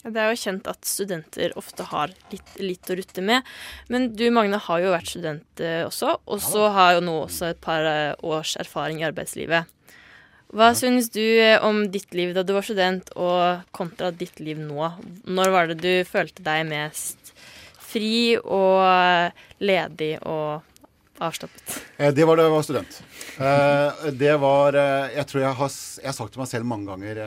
Det 0.00 0.16
er 0.16 0.30
jo 0.32 0.40
kjent 0.40 0.68
at 0.70 0.86
studenter 0.88 1.52
ofte 1.60 1.84
har 1.90 2.12
litt, 2.32 2.54
litt, 2.56 2.88
å 2.88 2.96
rutte 2.96 3.24
med. 3.24 3.44
Men 3.92 4.08
du 4.16 4.30
Magne 4.32 4.60
har 4.64 4.80
jo 4.80 4.94
vært 4.94 5.10
student 5.12 5.60
eh, 5.60 5.82
også, 5.84 6.14
og 6.24 6.40
så 6.40 6.70
har 6.72 6.96
jo 6.96 7.02
nå 7.04 7.18
også 7.26 7.50
et 7.50 7.60
par 7.60 7.84
eh, 7.84 8.14
års 8.24 8.54
erfaring 8.60 9.02
i 9.02 9.06
arbeidslivet. 9.10 9.68
Hva 10.50 10.70
ja. 10.72 10.78
syns 10.78 11.12
du 11.12 11.20
eh, 11.20 11.60
om 11.62 11.84
ditt 11.92 12.16
liv 12.16 12.32
da 12.34 12.42
du 12.46 12.54
var 12.56 12.64
student, 12.64 13.12
og 13.12 13.68
kontra 13.76 14.08
ditt 14.10 14.40
liv 14.40 14.58
nå? 14.58 14.88
Når 15.28 15.52
var 15.52 15.68
det 15.68 15.78
du 15.84 15.92
følte 16.08 16.46
deg 16.48 16.64
mest 16.72 17.19
fri 17.90 18.38
og 18.38 19.60
ledig 19.60 20.14
og 20.22 20.70
avslappet? 21.20 21.82
Eh, 21.96 22.12
det 22.14 22.24
var 22.24 22.36
da 22.36 22.46
jeg 22.46 22.54
var 22.54 22.66
student. 22.66 22.98
Eh, 23.38 24.10
det 24.16 24.34
var 24.40 24.76
eh, 24.76 25.16
Jeg 25.16 25.28
tror 25.28 25.42
jeg 25.42 25.56
har, 25.60 25.72
jeg 26.00 26.08
har 26.08 26.16
sagt 26.16 26.34
til 26.34 26.42
meg 26.42 26.50
selv 26.50 26.68
mange 26.68 26.90
ganger 26.90 27.22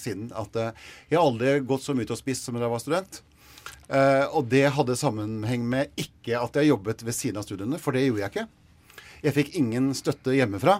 siden 0.00 0.30
at 0.36 0.56
jeg 0.60 1.16
har 1.16 1.24
aldri 1.24 1.58
gått 1.66 1.84
så 1.86 1.94
mye 1.96 2.08
til 2.08 2.16
å 2.16 2.20
spise 2.20 2.44
som 2.44 2.58
da 2.58 2.66
jeg 2.66 2.74
var 2.74 2.82
student. 2.82 3.20
Og 3.90 4.44
det 4.46 4.68
hadde 4.70 4.94
sammenheng 4.94 5.64
med 5.66 5.90
ikke 5.98 6.38
at 6.38 6.54
jeg 6.60 6.68
jobbet 6.70 7.02
ved 7.02 7.16
siden 7.16 7.40
av 7.40 7.46
studiene, 7.46 7.78
for 7.82 7.96
det 7.96 8.04
gjorde 8.04 8.22
jeg 8.22 8.30
ikke. 8.30 8.44
Jeg 9.24 9.34
fikk 9.34 9.56
ingen 9.58 9.88
støtte 9.98 10.36
hjemmefra. 10.36 10.76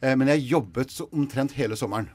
Men 0.00 0.30
jeg 0.32 0.46
jobbet 0.48 0.96
omtrent 1.10 1.52
hele 1.58 1.76
sommeren. 1.76 2.08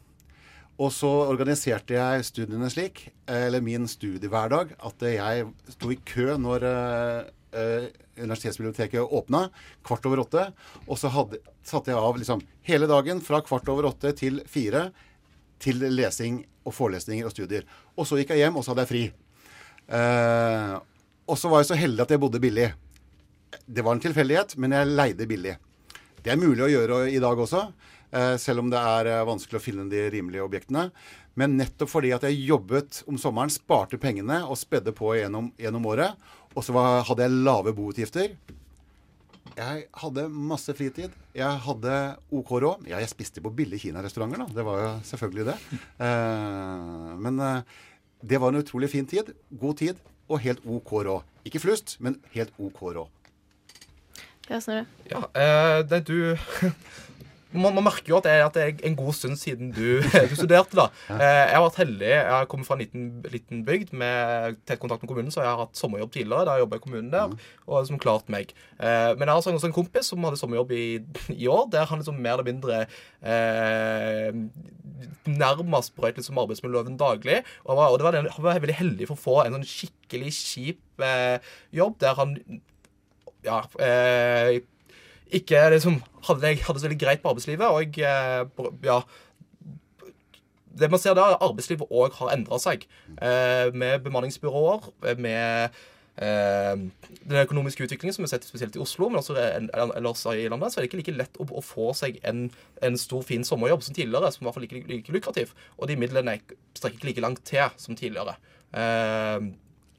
Og 0.80 0.94
så 0.96 1.10
organiserte 1.28 1.98
jeg 1.98 2.28
studiene 2.28 2.70
slik, 2.72 3.10
eller 3.28 3.64
min 3.64 3.88
studiehverdag, 3.90 4.78
at 4.80 5.04
jeg 5.04 5.50
sto 5.76 5.92
i 5.92 6.00
kø 6.08 6.38
når 6.40 6.66
eh, 6.70 7.90
universitetsbiblioteket 8.20 9.04
åpna, 9.04 9.50
kvart 9.84 10.08
over 10.08 10.24
åtte. 10.24 10.46
Og 10.88 11.00
så 11.02 11.12
hadde, 11.12 11.42
satte 11.68 11.92
jeg 11.92 12.00
av 12.00 12.20
liksom, 12.20 12.44
hele 12.68 12.88
dagen 12.88 13.20
fra 13.26 13.42
kvart 13.44 13.68
over 13.72 13.90
åtte 13.92 14.14
til 14.20 14.40
fire 14.48 14.88
til 15.60 15.84
lesing 15.92 16.46
og 16.64 16.76
forelesninger 16.76 17.28
og 17.28 17.36
studier. 17.36 17.66
Og 18.00 18.08
så 18.08 18.20
gikk 18.20 18.32
jeg 18.32 18.46
hjem, 18.46 18.60
og 18.60 18.64
så 18.64 18.72
hadde 18.72 18.86
jeg 18.86 18.94
fri. 18.94 19.06
Eh, 20.00 20.76
og 21.30 21.38
så 21.38 21.52
var 21.52 21.64
jeg 21.64 21.74
så 21.74 21.80
heldig 21.80 22.06
at 22.06 22.14
jeg 22.16 22.24
bodde 22.24 22.42
billig. 22.42 22.70
Det 23.68 23.84
var 23.84 23.98
en 23.98 24.04
tilfeldighet, 24.04 24.56
men 24.62 24.78
jeg 24.78 24.94
leide 24.96 25.28
billig. 25.28 25.58
Det 26.24 26.34
er 26.34 26.40
mulig 26.40 26.66
å 26.66 26.72
gjøre 26.72 27.00
i 27.12 27.20
dag 27.22 27.40
også. 27.40 27.64
Eh, 28.12 28.36
selv 28.42 28.64
om 28.64 28.70
det 28.72 28.80
er 28.82 29.10
eh, 29.12 29.26
vanskelig 29.28 29.60
å 29.60 29.64
finne 29.64 29.86
de 29.92 30.08
rimelige 30.12 30.46
objektene. 30.46 30.90
Men 31.40 31.58
nettopp 31.60 31.92
fordi 31.92 32.12
at 32.16 32.26
jeg 32.28 32.42
jobbet 32.50 33.04
om 33.10 33.20
sommeren, 33.22 33.52
sparte 33.54 34.00
pengene 34.02 34.42
og 34.48 34.58
spedde 34.60 34.94
på 34.96 35.14
gjennom, 35.20 35.52
gjennom 35.62 35.86
året, 35.88 36.18
og 36.58 36.66
så 36.66 36.74
hadde 36.76 37.28
jeg 37.28 37.44
lave 37.46 37.76
boutgifter. 37.78 38.34
Jeg 39.60 39.86
hadde 40.02 40.26
masse 40.32 40.74
fritid. 40.76 41.14
Jeg 41.36 41.62
hadde 41.66 41.94
OK 42.36 42.52
råd. 42.64 42.88
Ja, 42.90 43.00
jeg 43.02 43.12
spiste 43.12 43.44
på 43.44 43.52
billige 43.56 43.88
kinarestauranter, 43.88 44.44
da. 44.44 44.50
Det 44.58 44.66
var 44.66 44.82
jo 44.84 44.92
selvfølgelig 45.12 45.48
det. 45.52 45.58
Eh, 46.10 47.16
men 47.20 47.40
det 48.26 48.40
var 48.42 48.52
en 48.52 48.64
utrolig 48.64 48.90
fin 48.92 49.08
tid. 49.08 49.34
God 49.62 49.80
tid 49.84 50.00
og 50.30 50.42
helt 50.44 50.66
OK 50.66 50.94
råd. 51.08 51.38
Ikke 51.48 51.62
flust, 51.62 51.98
men 52.04 52.20
helt 52.34 52.56
OK 52.60 52.82
råd. 52.90 53.19
Ja, 54.50 54.60
Snorre. 54.64 54.86
Ja, 55.10 55.26
eh, 55.38 55.80
det 55.90 56.08
du 56.10 56.16
man, 57.52 57.74
man 57.74 57.86
merker 57.86 58.12
jo 58.12 58.18
at 58.20 58.28
det, 58.28 58.34
er, 58.34 58.44
at 58.46 58.58
det 58.58 58.64
er 58.64 58.82
en 58.86 58.96
god 58.98 59.14
stund 59.18 59.38
siden 59.42 59.72
du, 59.74 60.02
du 60.30 60.36
studerte. 60.38 60.78
da. 60.78 60.88
Eh, 61.16 61.24
jeg 61.24 61.56
har 61.56 61.66
vært 61.66 61.80
heldig. 61.82 62.10
Jeg 62.12 62.34
har 62.34 62.50
kommet 62.52 62.68
fra 62.68 62.78
en 62.78 62.84
liten, 62.84 63.08
liten 63.34 63.64
bygd 63.66 63.94
med 63.98 64.60
tett 64.70 64.82
kontakt 64.82 65.04
med 65.04 65.12
kommunen, 65.12 65.34
så 65.34 65.42
jeg 65.44 65.50
har 65.50 65.64
hatt 65.64 65.80
sommerjobb 65.80 66.14
tidligere. 66.14 66.46
da 66.46 66.58
jeg 66.58 66.66
jobbet 66.66 66.82
i 66.82 66.86
kommunen 66.86 67.12
der, 67.14 67.34
og 67.66 67.82
liksom 67.82 68.02
klart 68.02 68.30
meg. 68.30 68.54
Eh, 68.78 69.12
men 69.16 69.26
jeg 69.26 69.34
har 69.34 69.42
også 69.42 69.70
en 69.72 69.78
kompis 69.80 70.12
som 70.14 70.26
hadde 70.28 70.42
sommerjobb 70.42 70.74
i, 70.78 70.86
i 71.34 71.50
år, 71.50 71.70
der 71.74 71.90
han 71.90 72.02
liksom 72.04 72.22
mer 72.22 72.38
eller 72.38 72.50
mindre 72.52 72.82
eh, 73.22 74.30
nærmest 75.30 75.96
brøt 75.98 76.18
liksom 76.22 76.42
arbeidsmiljøloven 76.42 76.98
daglig. 77.02 77.42
Og, 77.66 77.76
var, 77.78 77.90
og 77.90 77.98
det 78.00 78.10
var 78.10 78.20
han 78.20 78.46
var 78.46 78.62
veldig 78.62 78.82
heldig 78.82 79.10
for 79.10 79.18
å 79.18 79.26
få 79.26 79.38
en 79.46 79.58
sånn 79.58 79.70
skikkelig 79.74 80.34
kjip 80.38 81.06
eh, 81.06 81.38
jobb 81.74 81.98
der 82.02 82.18
han 82.20 82.38
ja, 83.50 83.64
eh, 83.84 84.60
ikke 85.40 85.68
liksom 85.76 86.00
hadde, 86.26 86.56
hadde 86.66 86.82
så 86.82 86.88
veldig 86.88 87.02
greit 87.02 87.22
på 87.24 87.32
arbeidslivet. 87.34 87.68
Og 87.68 88.00
eh, 88.02 88.72
ja 88.88 89.02
Det 90.80 90.90
man 90.92 91.02
ser 91.02 91.18
da, 91.18 91.36
arbeidslivet 91.42 91.92
òg 91.92 92.18
har 92.22 92.34
endra 92.34 92.60
seg. 92.62 92.86
Eh, 93.22 93.70
med 93.74 94.04
bemanningsbyråer, 94.06 94.90
med 95.20 95.76
eh, 96.18 96.76
den 97.26 97.42
økonomiske 97.44 97.84
utviklingen 97.84 98.16
som 98.16 98.24
vi 98.24 98.30
har 98.30 98.38
sett 98.38 98.48
spesielt 98.48 98.78
i 98.78 98.84
Oslo, 98.84 99.10
men 99.10 99.20
også 99.20 99.36
ellers 99.36 100.26
i 100.32 100.48
landet, 100.48 100.72
så 100.72 100.80
er 100.80 100.86
det 100.86 100.92
ikke 100.92 101.02
like 101.02 101.18
lett 101.18 101.42
å, 101.42 101.50
å 101.52 101.66
få 101.66 101.92
seg 101.98 102.22
en, 102.24 102.48
en, 102.86 103.00
stor, 103.02 103.26
fin 103.28 103.44
sommerjobb 103.46 103.84
som 103.86 103.98
tidligere, 103.98 104.32
som 104.32 104.46
i 104.46 104.48
hvert 104.48 104.60
fall 104.60 104.68
like, 104.68 104.86
like 104.88 105.16
lukrativ. 105.16 105.56
Og 105.78 105.90
de 105.92 106.00
midlene 106.00 106.40
strekker 106.78 107.02
ikke 107.02 107.12
like 107.12 107.26
langt 107.28 107.44
til 107.50 107.74
som 107.82 107.98
tidligere. 108.00 108.38
Eh, 108.72 109.50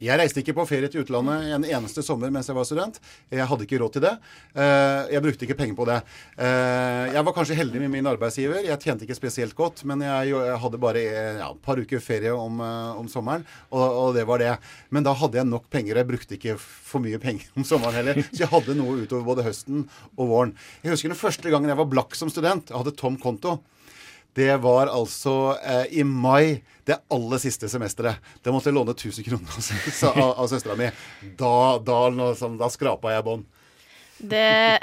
jeg 0.01 0.17
reiste 0.17 0.41
ikke 0.41 0.55
på 0.57 0.65
ferie 0.69 0.89
til 0.89 1.03
utlandet 1.05 1.51
en 1.55 1.65
eneste 1.69 2.03
sommer 2.05 2.33
mens 2.33 2.49
jeg 2.49 2.57
var 2.57 2.67
student. 2.69 2.97
Jeg 3.29 3.45
hadde 3.51 3.67
ikke 3.67 3.81
råd 3.83 3.95
til 3.97 4.05
det. 4.07 4.13
Eh, 4.55 5.11
jeg 5.15 5.25
brukte 5.27 5.45
ikke 5.47 5.57
penger 5.59 5.77
på 5.77 5.87
det. 5.91 5.99
Eh, 6.41 7.11
jeg 7.13 7.25
var 7.27 7.37
kanskje 7.37 7.59
heldig 7.59 7.83
med 7.83 7.93
min 7.93 8.09
arbeidsgiver. 8.09 8.63
Jeg 8.65 8.81
tjente 8.81 9.05
ikke 9.05 9.19
spesielt 9.19 9.57
godt, 9.59 9.85
men 9.89 10.01
jeg 10.07 10.33
hadde 10.63 10.81
bare 10.81 11.03
ja, 11.05 11.51
et 11.51 11.63
par 11.65 11.81
uker 11.81 12.01
ferie 12.01 12.33
om, 12.33 12.63
eh, 12.65 13.01
om 13.03 13.11
sommeren, 13.13 13.45
og, 13.69 13.85
og, 13.85 14.09
det 14.17 14.25
var 14.29 14.41
det. 14.41 14.55
Men 14.89 15.05
da 15.05 15.13
hadde 15.21 15.41
jeg 15.43 15.51
nok 15.51 15.69
penger. 15.73 16.01
Jeg 16.01 16.09
brukte 16.09 16.39
ikke 16.39 16.57
for 16.61 17.05
mye 17.05 17.21
penger 17.21 17.53
om 17.61 17.67
sommeren 17.69 18.01
heller. 18.01 18.23
Så 18.31 18.45
jeg 18.47 18.53
hadde 18.55 18.79
noe 18.79 19.03
utover 19.03 19.27
både 19.27 19.45
høsten 19.51 19.85
og 20.17 20.33
våren. 20.33 20.57
Jeg 20.81 20.95
husker 20.95 21.13
den 21.13 21.21
første 21.21 21.53
gangen 21.53 21.69
jeg 21.69 21.81
var 21.81 21.93
blakk 21.93 22.17
som 22.17 22.33
student. 22.33 22.73
Jeg 22.73 22.81
hadde 22.81 22.97
tom 22.97 23.21
konto. 23.21 23.59
Det 24.33 24.57
var 24.63 24.87
altså 24.87 25.57
eh, 25.59 25.87
i 26.01 26.05
mai, 26.05 26.63
det 26.87 27.01
aller 27.11 27.41
siste 27.43 27.69
semesteret. 27.69 28.21
Da 28.45 28.53
måtte 28.55 28.71
jeg 28.71 28.77
låne 28.77 28.95
1000 28.95 29.27
kroner 29.27 29.57
av, 30.13 30.21
av, 30.31 30.45
søstera 30.51 30.77
mi. 30.79 30.91
Da, 31.39 31.55
da, 31.83 31.99
sånn, 32.39 32.59
da 32.61 32.71
skrapa 32.71 33.15
jeg 33.17 33.27
bånd. 33.27 33.49
Det, 34.21 34.79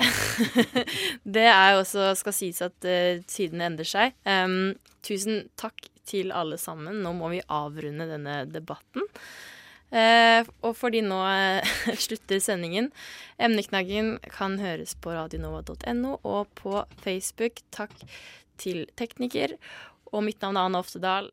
det 1.38 1.46
er 1.46 1.78
også 1.78 2.10
skal 2.18 2.36
sies 2.36 2.60
at 2.66 2.88
uh, 2.90 3.20
tidene 3.30 3.70
endrer 3.70 3.88
seg. 3.88 4.18
Um, 4.26 4.76
tusen 5.06 5.46
takk 5.60 5.88
til 6.08 6.34
alle 6.36 6.58
sammen. 6.60 7.04
Nå 7.04 7.14
må 7.16 7.30
vi 7.32 7.44
avrunde 7.48 8.10
denne 8.10 8.42
debatten. 8.50 9.06
Uh, 9.88 10.44
og 10.68 10.74
fordi 10.76 11.00
nå 11.06 11.22
uh, 11.24 11.76
slutter 12.04 12.42
sendingen 12.44 12.90
Emneknaggen 13.40 14.18
kan 14.34 14.58
høres 14.60 14.98
på 15.00 15.14
radionova.no 15.16 16.18
og 16.28 16.52
på 16.60 16.82
Facebook. 17.06 17.62
Takk 17.72 17.96
til 18.60 18.86
tekniker. 19.00 19.56
Og 20.14 20.24
mitt 20.26 20.42
navn 20.44 20.58
er 20.58 20.68
Anne 20.70 20.82
Oftedal. 20.82 21.32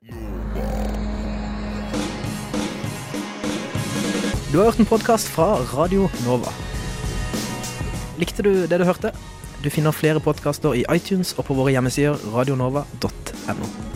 Du 4.52 4.58
har 4.60 4.68
hørt 4.70 4.78
en 4.78 4.86
podkast 4.86 5.30
fra 5.34 5.56
Radio 5.74 6.06
Nova. 6.22 6.52
Likte 8.22 8.44
du 8.46 8.52
det 8.70 8.78
du 8.78 8.86
hørte? 8.86 9.10
Du 9.64 9.70
finner 9.72 9.96
flere 9.96 10.22
podkaster 10.22 10.76
i 10.78 10.84
iTunes 10.94 11.32
og 11.38 11.48
på 11.48 11.58
våre 11.58 11.74
hjemmesider 11.74 12.20
radionova.no. 12.36 13.93